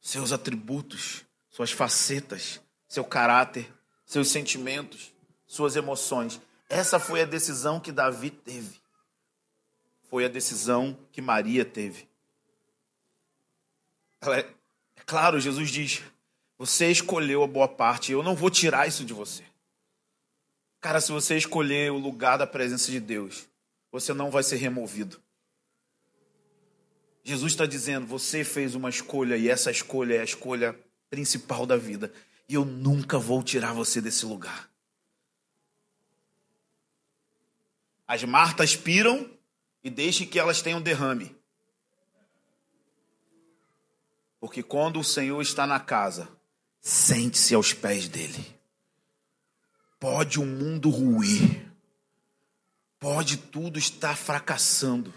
seus 0.01 0.33
atributos, 0.33 1.25
suas 1.49 1.71
facetas, 1.71 2.61
seu 2.89 3.05
caráter, 3.05 3.73
seus 4.05 4.29
sentimentos, 4.29 5.13
suas 5.47 5.77
emoções. 5.77 6.41
Essa 6.69 6.99
foi 6.99 7.23
a 7.23 7.27
decisão 7.27 7.79
que 7.79 7.93
Davi 7.93 8.31
teve. 8.31 8.81
Foi 10.09 10.25
a 10.25 10.29
decisão 10.29 10.99
que 11.13 11.21
Maria 11.21 11.65
teve. 11.65 12.08
É, 14.23 14.41
é 14.41 14.47
claro, 15.07 15.41
Jesus 15.41 15.71
diz: 15.71 16.03
Você 16.59 16.91
escolheu 16.91 17.43
a 17.43 17.47
boa 17.47 17.69
parte, 17.69 18.13
eu 18.13 18.23
não 18.23 18.35
vou 18.35 18.51
tirar 18.51 18.87
isso 18.89 19.05
de 19.05 19.13
você. 19.13 19.45
Cara, 20.81 21.01
se 21.01 21.11
você 21.11 21.37
escolher 21.37 21.91
o 21.91 21.99
lugar 21.99 22.37
da 22.37 22.47
presença 22.47 22.91
de 22.91 23.01
Deus, 23.01 23.49
você 23.91 24.13
não 24.15 24.31
vai 24.31 24.43
ser 24.43 24.57
removido. 24.57 25.21
Jesus 27.25 27.53
está 27.53 27.67
dizendo: 27.67 28.07
Você 28.07 28.45
fez 28.45 28.75
uma 28.75 28.89
escolha 28.89 29.37
e 29.37 29.49
essa 29.49 29.71
escolha 29.71 30.15
é 30.15 30.21
a 30.21 30.25
escolha 30.25 30.79
principal 31.11 31.67
da 31.67 31.77
vida. 31.77 32.13
E 32.49 32.55
eu 32.55 32.65
nunca 32.65 33.19
vou 33.19 33.43
tirar 33.43 33.75
você 33.75 34.01
desse 34.01 34.25
lugar. 34.25 34.71
As 38.07 38.25
Martas 38.25 38.75
piram 38.75 39.31
e 39.85 39.91
deixe 39.91 40.25
que 40.25 40.39
elas 40.39 40.63
tenham 40.63 40.81
derrame. 40.81 41.37
Porque 44.41 44.63
quando 44.63 45.01
o 45.01 45.05
Senhor 45.05 45.41
está 45.41 45.67
na 45.67 45.81
casa, 45.81 46.29
sente-se 46.81 47.55
aos 47.55 47.73
pés 47.73 48.09
dele. 48.09 48.45
Pode 49.99 50.39
o 50.39 50.47
mundo 50.47 50.91
ruir. 50.91 51.67
Pode 52.99 53.37
tudo 53.37 53.79
estar 53.79 54.17
fracassando. 54.17 55.13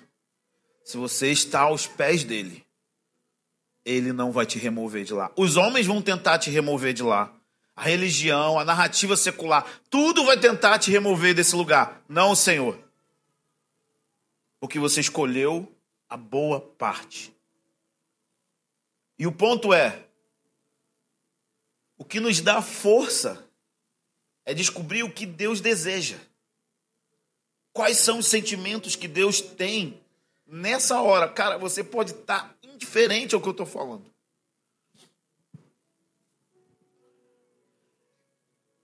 Se 0.84 0.98
você 0.98 1.32
está 1.32 1.62
aos 1.62 1.88
pés 1.88 2.24
dele, 2.24 2.66
ele 3.86 4.12
não 4.12 4.32
vai 4.32 4.46
te 4.46 4.58
remover 4.58 5.04
de 5.04 5.14
lá. 5.14 5.32
Os 5.36 5.56
homens 5.58 5.86
vão 5.86 6.02
tentar 6.02 6.40
te 6.40 6.50
remover 6.50 6.94
de 6.94 7.04
lá 7.04 7.34
a 7.76 7.84
religião, 7.84 8.60
a 8.60 8.66
narrativa 8.66 9.18
secular, 9.18 9.66
tudo 9.90 10.26
vai 10.26 10.38
tentar 10.38 10.78
te 10.78 10.92
remover 10.92 11.34
desse 11.34 11.56
lugar. 11.56 12.04
Não, 12.08 12.36
Senhor. 12.36 12.78
Porque 14.60 14.78
você 14.78 15.02
escolheu 15.02 15.76
a 16.08 16.16
boa 16.16 16.60
parte. 16.62 17.36
E 19.22 19.28
o 19.28 19.32
ponto 19.32 19.72
é: 19.72 20.04
o 21.96 22.04
que 22.04 22.20
nos 22.20 22.42
dá 22.42 22.60
força 22.60 23.48
é 24.44 24.52
descobrir 24.52 25.04
o 25.04 25.14
que 25.14 25.28
Deus 25.28 25.62
deseja. 25.62 26.18
Quais 27.72 27.98
são 27.98 28.18
os 28.18 28.26
sentimentos 28.26 28.96
que 28.96 29.08
Deus 29.08 29.40
tem 29.40 30.04
nessa 30.48 31.00
hora? 31.02 31.30
Cara, 31.30 31.60
você 31.60 31.84
pode 31.84 32.14
estar 32.14 32.58
indiferente 32.64 33.36
ao 33.36 33.42
que 33.42 33.48
eu 33.48 33.52
estou 33.52 33.68
falando. 33.68 34.12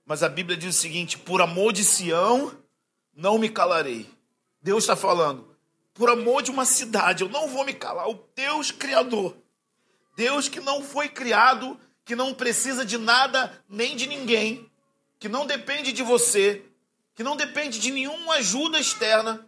Mas 0.05 0.21
a 0.21 0.29
Bíblia 0.29 0.55
diz 0.55 0.75
o 0.75 0.79
seguinte: 0.79 1.17
por 1.17 1.41
amor 1.41 1.73
de 1.73 1.83
Sião, 1.83 2.55
não 3.11 3.39
me 3.39 3.49
calarei. 3.49 4.07
Deus 4.61 4.83
está 4.83 4.95
falando, 4.95 5.57
por 5.95 6.11
amor 6.11 6.43
de 6.43 6.51
uma 6.51 6.63
cidade, 6.63 7.23
eu 7.23 7.29
não 7.29 7.47
vou 7.47 7.65
me 7.65 7.73
calar. 7.73 8.07
O 8.07 8.23
Deus 8.35 8.69
Criador, 8.69 9.35
Deus 10.17 10.49
que 10.49 10.59
não 10.59 10.81
foi 10.81 11.07
criado, 11.07 11.79
que 12.03 12.15
não 12.15 12.33
precisa 12.33 12.83
de 12.83 12.97
nada 12.97 13.63
nem 13.69 13.95
de 13.95 14.07
ninguém, 14.07 14.67
que 15.19 15.29
não 15.29 15.45
depende 15.45 15.91
de 15.91 16.01
você, 16.01 16.65
que 17.13 17.21
não 17.21 17.35
depende 17.35 17.77
de 17.77 17.91
nenhuma 17.91 18.33
ajuda 18.33 18.79
externa. 18.79 19.47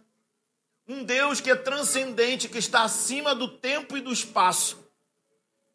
Um 0.86 1.02
Deus 1.02 1.40
que 1.40 1.50
é 1.50 1.56
transcendente, 1.56 2.48
que 2.48 2.58
está 2.58 2.82
acima 2.82 3.34
do 3.34 3.48
tempo 3.48 3.96
e 3.96 4.00
do 4.00 4.12
espaço. 4.12 4.78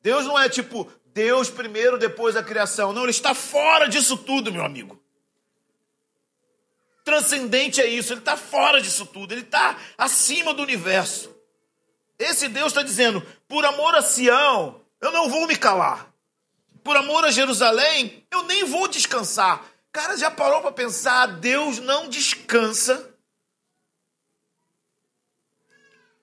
Deus 0.02 0.26
não 0.26 0.40
é 0.40 0.48
tipo, 0.48 0.90
Deus 1.08 1.50
primeiro, 1.50 1.98
depois 1.98 2.38
a 2.38 2.44
criação. 2.44 2.94
Não, 2.94 3.02
ele 3.02 3.12
está 3.12 3.34
fora 3.34 3.90
disso 3.90 4.16
tudo, 4.16 4.50
meu 4.50 4.64
amigo. 4.64 4.98
Transcendente 7.04 7.82
é 7.82 7.88
isso, 7.88 8.14
ele 8.14 8.22
está 8.22 8.38
fora 8.38 8.80
disso 8.80 9.06
tudo, 9.06 9.34
ele 9.34 9.42
está 9.42 9.78
acima 9.98 10.54
do 10.54 10.64
universo. 10.64 11.36
Esse 12.18 12.48
Deus 12.48 12.68
está 12.68 12.82
dizendo: 12.82 13.22
por 13.46 13.66
amor 13.66 13.94
a 13.94 14.02
Sião, 14.02 14.85
eu 15.06 15.12
não 15.12 15.30
vou 15.30 15.48
me 15.48 15.56
calar. 15.56 16.12
Por 16.84 16.98
amor 16.98 17.26
a 17.26 17.32
Jerusalém, 17.32 18.26
eu 18.32 18.44
nem 18.44 18.64
vou 18.64 18.88
descansar. 18.88 19.64
Cara, 19.92 20.18
já 20.18 20.30
parou 20.30 20.62
para 20.62 20.72
pensar? 20.72 21.28
Deus 21.28 21.80
não 21.80 22.10
descansa. 22.10 23.12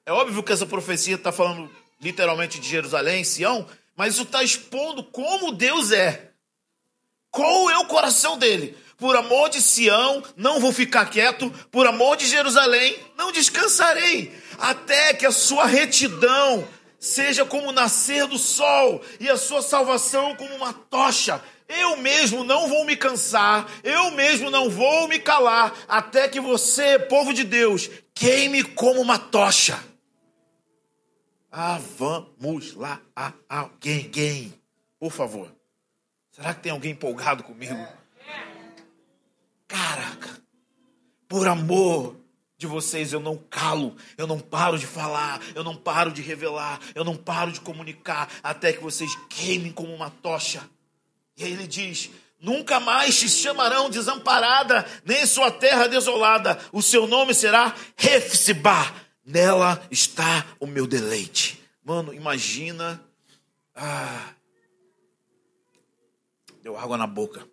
É 0.04 0.12
óbvio 0.12 0.42
que 0.42 0.52
essa 0.52 0.66
profecia 0.66 1.14
está 1.14 1.30
falando 1.32 1.70
literalmente 2.00 2.58
de 2.58 2.68
Jerusalém, 2.68 3.22
Sião, 3.22 3.68
mas 3.96 4.14
isso 4.14 4.24
está 4.24 4.42
expondo 4.42 5.04
como 5.04 5.52
Deus 5.52 5.92
é. 5.92 6.32
Qual 7.30 7.70
é 7.70 7.78
o 7.78 7.86
coração 7.86 8.36
dele? 8.36 8.76
Por 8.98 9.16
amor 9.16 9.48
de 9.48 9.62
Sião, 9.62 10.22
não 10.36 10.60
vou 10.60 10.72
ficar 10.72 11.06
quieto. 11.06 11.50
Por 11.70 11.86
amor 11.86 12.16
de 12.16 12.26
Jerusalém, 12.26 12.98
não 13.16 13.32
descansarei. 13.32 14.36
Até 14.58 15.14
que 15.14 15.24
a 15.24 15.32
sua 15.32 15.66
retidão 15.66 16.66
seja 17.02 17.44
como 17.44 17.70
o 17.70 17.72
nascer 17.72 18.28
do 18.28 18.38
sol 18.38 19.02
e 19.18 19.28
a 19.28 19.36
sua 19.36 19.60
salvação 19.60 20.36
como 20.36 20.54
uma 20.54 20.72
tocha. 20.72 21.42
Eu 21.68 21.96
mesmo 21.96 22.44
não 22.44 22.68
vou 22.68 22.84
me 22.84 22.96
cansar, 22.96 23.68
eu 23.82 24.12
mesmo 24.12 24.50
não 24.50 24.70
vou 24.70 25.08
me 25.08 25.18
calar, 25.18 25.74
até 25.88 26.28
que 26.28 26.38
você, 26.38 27.00
povo 27.00 27.34
de 27.34 27.42
Deus, 27.42 27.90
queime 28.14 28.62
como 28.62 29.00
uma 29.00 29.18
tocha. 29.18 29.82
Ah, 31.50 31.80
vamos 31.98 32.74
lá 32.74 33.00
a 33.16 33.32
alguém, 33.48 34.54
por 35.00 35.10
favor. 35.10 35.52
Será 36.30 36.54
que 36.54 36.62
tem 36.62 36.70
alguém 36.70 36.92
empolgado 36.92 37.42
comigo? 37.42 37.84
Caraca, 39.66 40.40
por 41.28 41.48
amor 41.48 42.21
de 42.62 42.66
vocês 42.68 43.12
eu 43.12 43.18
não 43.18 43.36
calo, 43.36 43.96
eu 44.16 44.24
não 44.24 44.38
paro 44.38 44.78
de 44.78 44.86
falar, 44.86 45.40
eu 45.52 45.64
não 45.64 45.76
paro 45.76 46.12
de 46.12 46.22
revelar, 46.22 46.78
eu 46.94 47.04
não 47.04 47.16
paro 47.16 47.50
de 47.50 47.60
comunicar, 47.60 48.28
até 48.40 48.72
que 48.72 48.80
vocês 48.80 49.10
queimem 49.28 49.72
como 49.72 49.92
uma 49.92 50.10
tocha. 50.10 50.62
E 51.36 51.42
aí 51.42 51.52
ele 51.52 51.66
diz: 51.66 52.10
Nunca 52.40 52.78
mais 52.78 53.18
te 53.18 53.28
chamarão 53.28 53.90
desamparada, 53.90 54.86
nem 55.04 55.26
sua 55.26 55.50
terra 55.50 55.88
desolada. 55.88 56.56
O 56.72 56.80
seu 56.80 57.06
nome 57.06 57.34
será 57.34 57.74
Refsibá, 57.96 58.94
Nela 59.24 59.84
está 59.90 60.46
o 60.60 60.66
meu 60.66 60.86
deleite. 60.86 61.60
Mano, 61.84 62.14
imagina. 62.14 63.04
Ah, 63.74 64.34
deu 66.62 66.76
água 66.76 66.96
na 66.96 67.08
boca. 67.08 67.44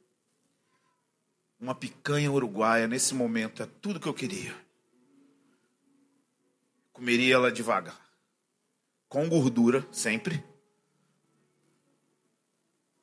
Uma 1.59 1.73
picanha 1.73 2.31
uruguaia 2.31 2.87
nesse 2.87 3.15
momento 3.15 3.63
é 3.63 3.67
tudo 3.81 3.99
que 3.99 4.07
eu 4.07 4.13
queria. 4.13 4.68
Comeria 6.99 7.35
ela 7.35 7.49
devagar. 7.49 7.97
Com 9.07 9.29
gordura, 9.29 9.87
sempre. 9.89 10.43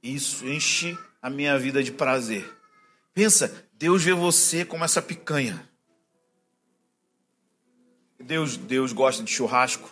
Isso 0.03 0.47
enche 0.47 0.99
a 1.23 1.31
minha 1.31 1.59
vida 1.59 1.83
de 1.83 1.91
prazer. 1.91 2.47
Pensa, 3.15 3.67
Deus 3.73 4.03
vê 4.03 4.13
você 4.13 4.67
como 4.67 4.85
essa 4.85 5.01
picanha. 5.01 5.67
Deus, 8.21 8.59
Deus 8.59 8.93
gosta 8.93 9.23
de 9.23 9.33
churrasco. 9.33 9.91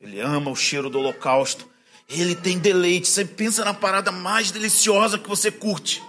Ele 0.00 0.20
ama 0.20 0.52
o 0.52 0.54
cheiro 0.54 0.88
do 0.88 1.00
holocausto. 1.00 1.68
Ele 2.08 2.36
tem 2.36 2.56
deleite. 2.56 3.08
Você 3.08 3.24
pensa 3.24 3.64
na 3.64 3.74
parada 3.74 4.12
mais 4.12 4.52
deliciosa 4.52 5.18
que 5.18 5.28
você 5.28 5.50
curte. 5.50 6.00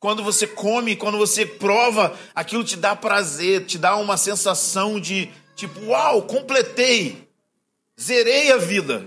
Quando 0.00 0.24
você 0.24 0.46
come, 0.46 0.96
quando 0.96 1.18
você 1.18 1.44
prova, 1.44 2.18
aquilo 2.34 2.64
te 2.64 2.78
dá 2.78 2.96
prazer, 2.96 3.66
te 3.66 3.76
dá 3.76 3.94
uma 3.96 4.16
sensação 4.16 4.98
de 4.98 5.30
tipo, 5.66 5.86
uau, 5.86 6.22
completei. 6.22 7.28
zerei 8.00 8.50
a 8.50 8.56
vida. 8.56 9.06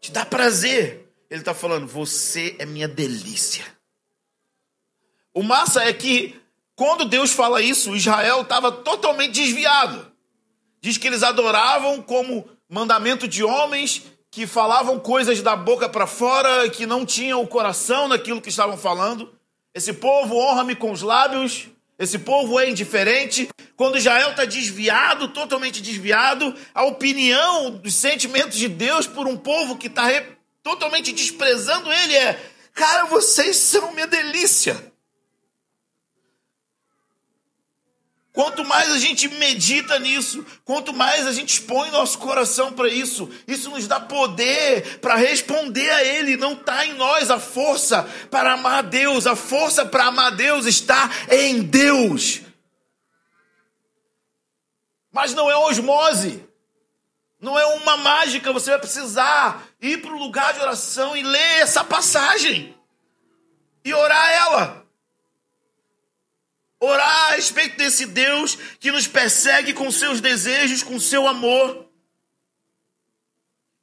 Te 0.00 0.10
dá 0.10 0.24
prazer. 0.24 1.12
Ele 1.28 1.40
está 1.40 1.52
falando, 1.54 1.86
você 1.86 2.56
é 2.58 2.64
minha 2.64 2.88
delícia. 2.88 3.64
O 5.32 5.42
massa 5.42 5.84
é 5.84 5.92
que, 5.92 6.40
quando 6.74 7.04
Deus 7.04 7.32
fala 7.32 7.60
isso, 7.60 7.94
Israel 7.94 8.40
estava 8.40 8.72
totalmente 8.72 9.34
desviado. 9.34 10.10
Diz 10.80 10.96
que 10.96 11.06
eles 11.06 11.22
adoravam 11.22 12.02
como 12.02 12.48
mandamento 12.68 13.28
de 13.28 13.44
homens 13.44 14.02
que 14.30 14.46
falavam 14.46 14.98
coisas 14.98 15.42
da 15.42 15.54
boca 15.54 15.88
para 15.88 16.06
fora, 16.06 16.68
que 16.70 16.86
não 16.86 17.04
tinham 17.04 17.42
o 17.42 17.46
coração 17.46 18.08
naquilo 18.08 18.40
que 18.40 18.48
estavam 18.48 18.78
falando. 18.78 19.32
Esse 19.74 19.92
povo 19.92 20.36
honra-me 20.36 20.74
com 20.74 20.90
os 20.90 21.02
lábios, 21.02 21.68
esse 22.00 22.18
povo 22.18 22.58
é 22.58 22.70
indiferente. 22.70 23.50
Quando 23.76 23.98
Israel 23.98 24.30
está 24.30 24.46
desviado, 24.46 25.28
totalmente 25.28 25.82
desviado, 25.82 26.54
a 26.74 26.84
opinião 26.84 27.72
dos 27.72 27.94
sentimentos 27.94 28.56
de 28.56 28.68
Deus 28.68 29.06
por 29.06 29.28
um 29.28 29.36
povo 29.36 29.76
que 29.76 29.86
está 29.86 30.08
totalmente 30.62 31.12
desprezando 31.12 31.92
ele 31.92 32.16
é: 32.16 32.40
cara, 32.72 33.04
vocês 33.04 33.54
são 33.56 33.92
minha 33.92 34.06
delícia. 34.06 34.89
Quanto 38.32 38.64
mais 38.64 38.88
a 38.92 38.98
gente 38.98 39.26
medita 39.28 39.98
nisso, 39.98 40.46
quanto 40.64 40.92
mais 40.92 41.26
a 41.26 41.32
gente 41.32 41.54
expõe 41.54 41.90
nosso 41.90 42.16
coração 42.18 42.72
para 42.72 42.88
isso, 42.88 43.28
isso 43.46 43.70
nos 43.70 43.88
dá 43.88 43.98
poder 43.98 44.98
para 45.00 45.16
responder 45.16 45.90
a 45.90 46.04
Ele. 46.04 46.36
Não 46.36 46.52
está 46.52 46.86
em 46.86 46.94
nós 46.94 47.28
a 47.28 47.40
força 47.40 48.04
para 48.30 48.52
amar 48.52 48.84
Deus, 48.84 49.26
a 49.26 49.34
força 49.34 49.84
para 49.84 50.06
amar 50.06 50.30
Deus 50.36 50.64
está 50.66 51.10
em 51.28 51.60
Deus. 51.62 52.42
Mas 55.12 55.34
não 55.34 55.50
é 55.50 55.56
osmose, 55.56 56.44
não 57.40 57.58
é 57.58 57.66
uma 57.66 57.96
mágica. 57.96 58.52
Você 58.52 58.70
vai 58.70 58.78
precisar 58.78 59.66
ir 59.80 60.00
para 60.00 60.12
o 60.12 60.18
lugar 60.18 60.54
de 60.54 60.60
oração 60.60 61.16
e 61.16 61.24
ler 61.24 61.62
essa 61.62 61.82
passagem 61.82 62.76
e 63.84 63.92
orar 63.92 64.30
ela. 64.30 64.79
Orar 66.80 67.32
a 67.32 67.34
respeito 67.34 67.76
desse 67.76 68.06
Deus 68.06 68.56
que 68.78 68.90
nos 68.90 69.06
persegue 69.06 69.74
com 69.74 69.90
seus 69.90 70.20
desejos, 70.20 70.82
com 70.82 70.98
seu 70.98 71.28
amor. 71.28 71.86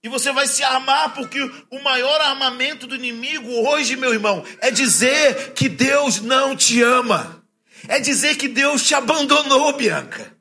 E 0.03 0.09
você 0.09 0.31
vai 0.31 0.47
se 0.47 0.63
armar, 0.63 1.13
porque 1.13 1.39
o 1.69 1.79
maior 1.83 2.19
armamento 2.21 2.87
do 2.87 2.95
inimigo 2.95 3.51
hoje, 3.67 3.95
meu 3.95 4.13
irmão, 4.13 4.43
é 4.61 4.71
dizer 4.71 5.53
que 5.53 5.69
Deus 5.69 6.21
não 6.21 6.55
te 6.55 6.81
ama. 6.81 7.43
É 7.87 7.99
dizer 7.99 8.35
que 8.35 8.47
Deus 8.47 8.83
te 8.83 8.95
abandonou, 8.95 9.73
Bianca. 9.73 10.35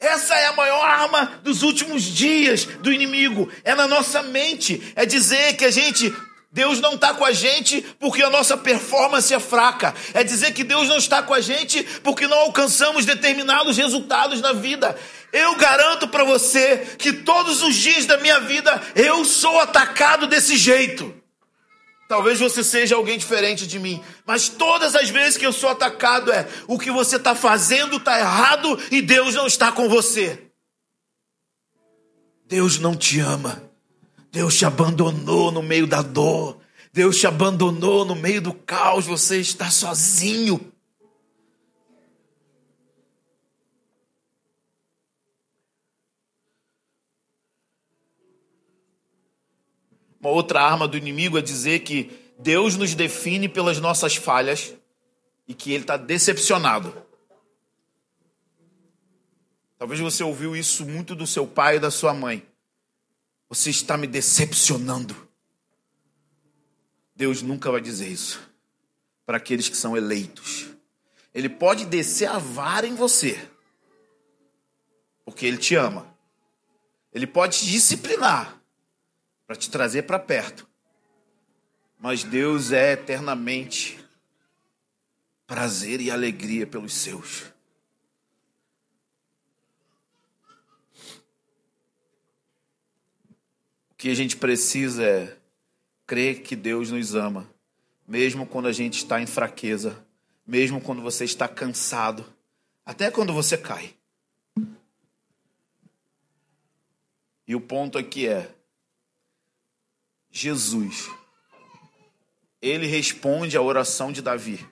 Essa 0.00 0.34
é 0.34 0.46
a 0.46 0.52
maior 0.52 0.84
arma 0.84 1.40
dos 1.44 1.62
últimos 1.62 2.02
dias 2.02 2.64
do 2.64 2.92
inimigo. 2.92 3.48
É 3.62 3.74
na 3.74 3.86
nossa 3.86 4.20
mente. 4.22 4.82
É 4.96 5.06
dizer 5.06 5.54
que 5.56 5.64
a 5.64 5.70
gente 5.70 6.12
Deus 6.52 6.80
não 6.80 6.94
está 6.96 7.14
com 7.14 7.24
a 7.24 7.32
gente 7.32 7.80
porque 7.98 8.22
a 8.22 8.28
nossa 8.28 8.58
performance 8.58 9.32
é 9.32 9.40
fraca. 9.40 9.94
É 10.12 10.22
dizer 10.22 10.52
que 10.52 10.62
Deus 10.62 10.86
não 10.86 10.98
está 10.98 11.22
com 11.22 11.32
a 11.32 11.40
gente 11.40 11.82
porque 12.02 12.26
não 12.26 12.38
alcançamos 12.40 13.06
determinados 13.06 13.78
resultados 13.78 14.42
na 14.42 14.52
vida. 14.52 14.94
Eu 15.32 15.56
garanto 15.56 16.06
para 16.08 16.24
você 16.24 16.94
que 16.98 17.10
todos 17.10 17.62
os 17.62 17.74
dias 17.74 18.04
da 18.04 18.18
minha 18.18 18.38
vida 18.40 18.82
eu 18.94 19.24
sou 19.24 19.60
atacado 19.60 20.26
desse 20.26 20.58
jeito. 20.58 21.14
Talvez 22.06 22.38
você 22.38 22.62
seja 22.62 22.96
alguém 22.96 23.16
diferente 23.16 23.66
de 23.66 23.78
mim, 23.78 24.04
mas 24.26 24.50
todas 24.50 24.94
as 24.94 25.08
vezes 25.08 25.38
que 25.38 25.46
eu 25.46 25.52
sou 25.54 25.70
atacado 25.70 26.30
é 26.30 26.46
o 26.66 26.78
que 26.78 26.90
você 26.90 27.16
está 27.16 27.34
fazendo 27.34 27.96
está 27.96 28.18
errado 28.18 28.78
e 28.90 29.00
Deus 29.00 29.34
não 29.34 29.46
está 29.46 29.72
com 29.72 29.88
você. 29.88 30.38
Deus 32.44 32.78
não 32.78 32.94
te 32.94 33.18
ama. 33.18 33.71
Deus 34.32 34.56
te 34.56 34.64
abandonou 34.64 35.52
no 35.52 35.62
meio 35.62 35.86
da 35.86 36.00
dor. 36.00 36.58
Deus 36.90 37.18
te 37.18 37.26
abandonou 37.26 38.02
no 38.02 38.14
meio 38.14 38.40
do 38.40 38.54
caos. 38.54 39.04
Você 39.04 39.38
está 39.38 39.70
sozinho. 39.70 40.72
Uma 50.18 50.30
outra 50.30 50.62
arma 50.62 50.88
do 50.88 50.96
inimigo 50.96 51.36
é 51.36 51.42
dizer 51.42 51.80
que 51.80 52.10
Deus 52.38 52.74
nos 52.76 52.94
define 52.94 53.50
pelas 53.50 53.80
nossas 53.80 54.16
falhas 54.16 54.72
e 55.46 55.52
que 55.52 55.72
Ele 55.72 55.82
está 55.82 55.98
decepcionado. 55.98 56.94
Talvez 59.76 60.00
você 60.00 60.24
ouviu 60.24 60.56
isso 60.56 60.86
muito 60.86 61.14
do 61.14 61.26
seu 61.26 61.46
pai 61.46 61.76
e 61.76 61.80
da 61.80 61.90
sua 61.90 62.14
mãe. 62.14 62.46
Você 63.52 63.68
está 63.68 63.98
me 63.98 64.06
decepcionando. 64.06 65.28
Deus 67.14 67.42
nunca 67.42 67.70
vai 67.70 67.82
dizer 67.82 68.08
isso 68.08 68.40
para 69.26 69.36
aqueles 69.36 69.68
que 69.68 69.76
são 69.76 69.94
eleitos. 69.94 70.70
Ele 71.34 71.50
pode 71.50 71.84
descer 71.84 72.30
a 72.30 72.38
vara 72.38 72.86
em 72.86 72.94
você, 72.94 73.46
porque 75.22 75.44
Ele 75.44 75.58
te 75.58 75.74
ama. 75.74 76.16
Ele 77.12 77.26
pode 77.26 77.58
te 77.58 77.66
disciplinar 77.66 78.58
para 79.46 79.54
te 79.54 79.68
trazer 79.68 80.04
para 80.04 80.18
perto. 80.18 80.66
Mas 81.98 82.24
Deus 82.24 82.72
é 82.72 82.92
eternamente 82.92 84.02
prazer 85.46 86.00
e 86.00 86.10
alegria 86.10 86.66
pelos 86.66 86.94
seus. 86.94 87.51
Que 94.02 94.10
a 94.10 94.16
gente 94.16 94.36
precisa 94.36 95.04
é 95.04 95.36
crer 96.04 96.42
que 96.42 96.56
Deus 96.56 96.90
nos 96.90 97.14
ama, 97.14 97.48
mesmo 98.04 98.44
quando 98.44 98.66
a 98.66 98.72
gente 98.72 98.96
está 98.96 99.20
em 99.20 99.28
fraqueza, 99.28 100.04
mesmo 100.44 100.80
quando 100.80 101.00
você 101.00 101.24
está 101.24 101.46
cansado, 101.46 102.26
até 102.84 103.12
quando 103.12 103.32
você 103.32 103.56
cai. 103.56 103.94
E 107.46 107.54
o 107.54 107.60
ponto 107.60 107.96
aqui 107.96 108.26
é: 108.26 108.52
Jesus, 110.32 111.08
ele 112.60 112.88
responde 112.88 113.56
à 113.56 113.62
oração 113.62 114.10
de 114.10 114.20
Davi. 114.20 114.68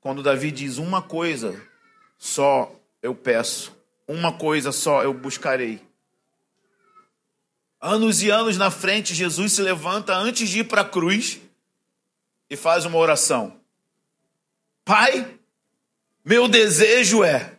Quando 0.00 0.22
Davi 0.22 0.50
diz 0.50 0.78
uma 0.78 1.02
coisa 1.02 1.62
só 2.16 2.74
eu 3.02 3.14
peço, 3.14 3.76
uma 4.08 4.32
coisa 4.32 4.72
só 4.72 5.02
eu 5.02 5.12
buscarei. 5.12 5.85
Anos 7.80 8.22
e 8.22 8.30
anos 8.30 8.56
na 8.56 8.70
frente, 8.70 9.14
Jesus 9.14 9.52
se 9.52 9.62
levanta 9.62 10.14
antes 10.14 10.48
de 10.48 10.60
ir 10.60 10.64
para 10.64 10.80
a 10.80 10.88
cruz 10.88 11.38
e 12.48 12.56
faz 12.56 12.84
uma 12.84 12.96
oração. 12.96 13.60
Pai, 14.84 15.34
meu 16.24 16.48
desejo 16.48 17.22
é. 17.22 17.52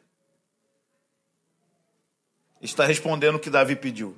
Está 2.62 2.86
respondendo 2.86 3.36
o 3.36 3.40
que 3.40 3.50
Davi 3.50 3.76
pediu. 3.76 4.18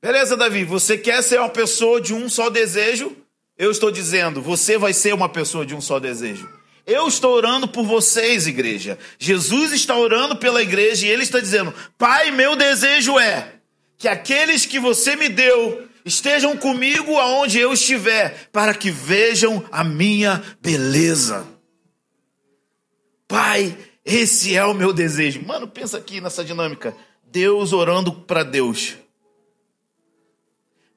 Beleza, 0.00 0.36
Davi, 0.36 0.64
você 0.64 0.96
quer 0.96 1.22
ser 1.22 1.40
uma 1.40 1.48
pessoa 1.48 2.00
de 2.00 2.14
um 2.14 2.28
só 2.28 2.48
desejo? 2.48 3.16
Eu 3.56 3.72
estou 3.72 3.90
dizendo, 3.90 4.40
você 4.40 4.78
vai 4.78 4.92
ser 4.92 5.12
uma 5.12 5.28
pessoa 5.28 5.66
de 5.66 5.74
um 5.74 5.80
só 5.80 5.98
desejo. 5.98 6.48
Eu 6.86 7.08
estou 7.08 7.32
orando 7.32 7.66
por 7.66 7.84
vocês, 7.84 8.46
igreja. 8.46 8.96
Jesus 9.18 9.72
está 9.72 9.96
orando 9.96 10.36
pela 10.36 10.62
igreja 10.62 11.06
e 11.06 11.10
ele 11.10 11.24
está 11.24 11.40
dizendo: 11.40 11.74
Pai, 11.98 12.30
meu 12.30 12.54
desejo 12.56 13.18
é 13.18 13.57
que 13.98 14.06
aqueles 14.06 14.64
que 14.64 14.78
você 14.78 15.16
me 15.16 15.28
deu 15.28 15.88
estejam 16.04 16.56
comigo 16.56 17.18
aonde 17.18 17.58
eu 17.58 17.72
estiver, 17.72 18.48
para 18.50 18.72
que 18.72 18.90
vejam 18.90 19.66
a 19.70 19.82
minha 19.82 20.42
beleza. 20.62 21.46
Pai, 23.26 23.76
esse 24.04 24.54
é 24.54 24.64
o 24.64 24.72
meu 24.72 24.92
desejo. 24.92 25.44
Mano, 25.44 25.68
pensa 25.68 25.98
aqui 25.98 26.20
nessa 26.20 26.44
dinâmica. 26.44 26.96
Deus 27.24 27.72
orando 27.72 28.12
para 28.12 28.42
Deus. 28.42 28.96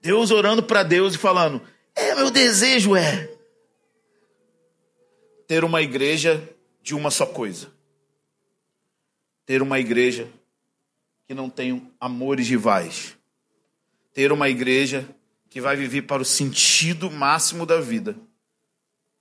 Deus 0.01 0.31
orando 0.31 0.63
para 0.63 0.83
Deus 0.83 1.15
e 1.15 1.17
falando: 1.17 1.61
"É 1.93 2.15
meu 2.15 2.31
desejo 2.31 2.95
é 2.95 3.29
ter 5.45 5.65
uma 5.65 5.81
igreja 5.81 6.41
de 6.81 6.95
uma 6.95 7.11
só 7.11 7.25
coisa. 7.25 7.69
Ter 9.45 9.61
uma 9.61 9.79
igreja 9.79 10.29
que 11.31 11.35
não 11.35 11.49
tenham 11.49 11.89
amores 11.97 12.49
rivais. 12.49 13.17
Ter 14.13 14.33
uma 14.33 14.49
igreja 14.49 15.07
que 15.49 15.61
vai 15.61 15.77
viver 15.77 16.01
para 16.01 16.21
o 16.21 16.25
sentido 16.25 17.09
máximo 17.09 17.65
da 17.65 17.79
vida. 17.79 18.17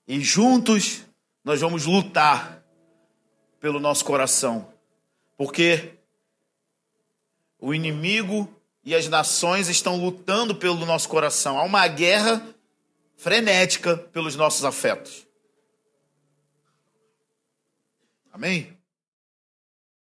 E 0.08 0.20
juntos 0.20 1.04
nós 1.44 1.60
vamos 1.60 1.86
lutar 1.86 2.64
pelo 3.60 3.78
nosso 3.78 4.04
coração. 4.04 4.74
Porque 5.36 5.92
o 7.60 7.72
inimigo 7.72 8.52
e 8.82 8.92
as 8.92 9.06
nações 9.06 9.68
estão 9.68 9.96
lutando 9.96 10.56
pelo 10.56 10.84
nosso 10.84 11.08
coração. 11.08 11.60
Há 11.60 11.62
uma 11.62 11.86
guerra 11.86 12.44
frenética 13.16 13.96
pelos 13.96 14.34
nossos 14.34 14.64
afetos. 14.64 15.28
Amém? 18.32 18.79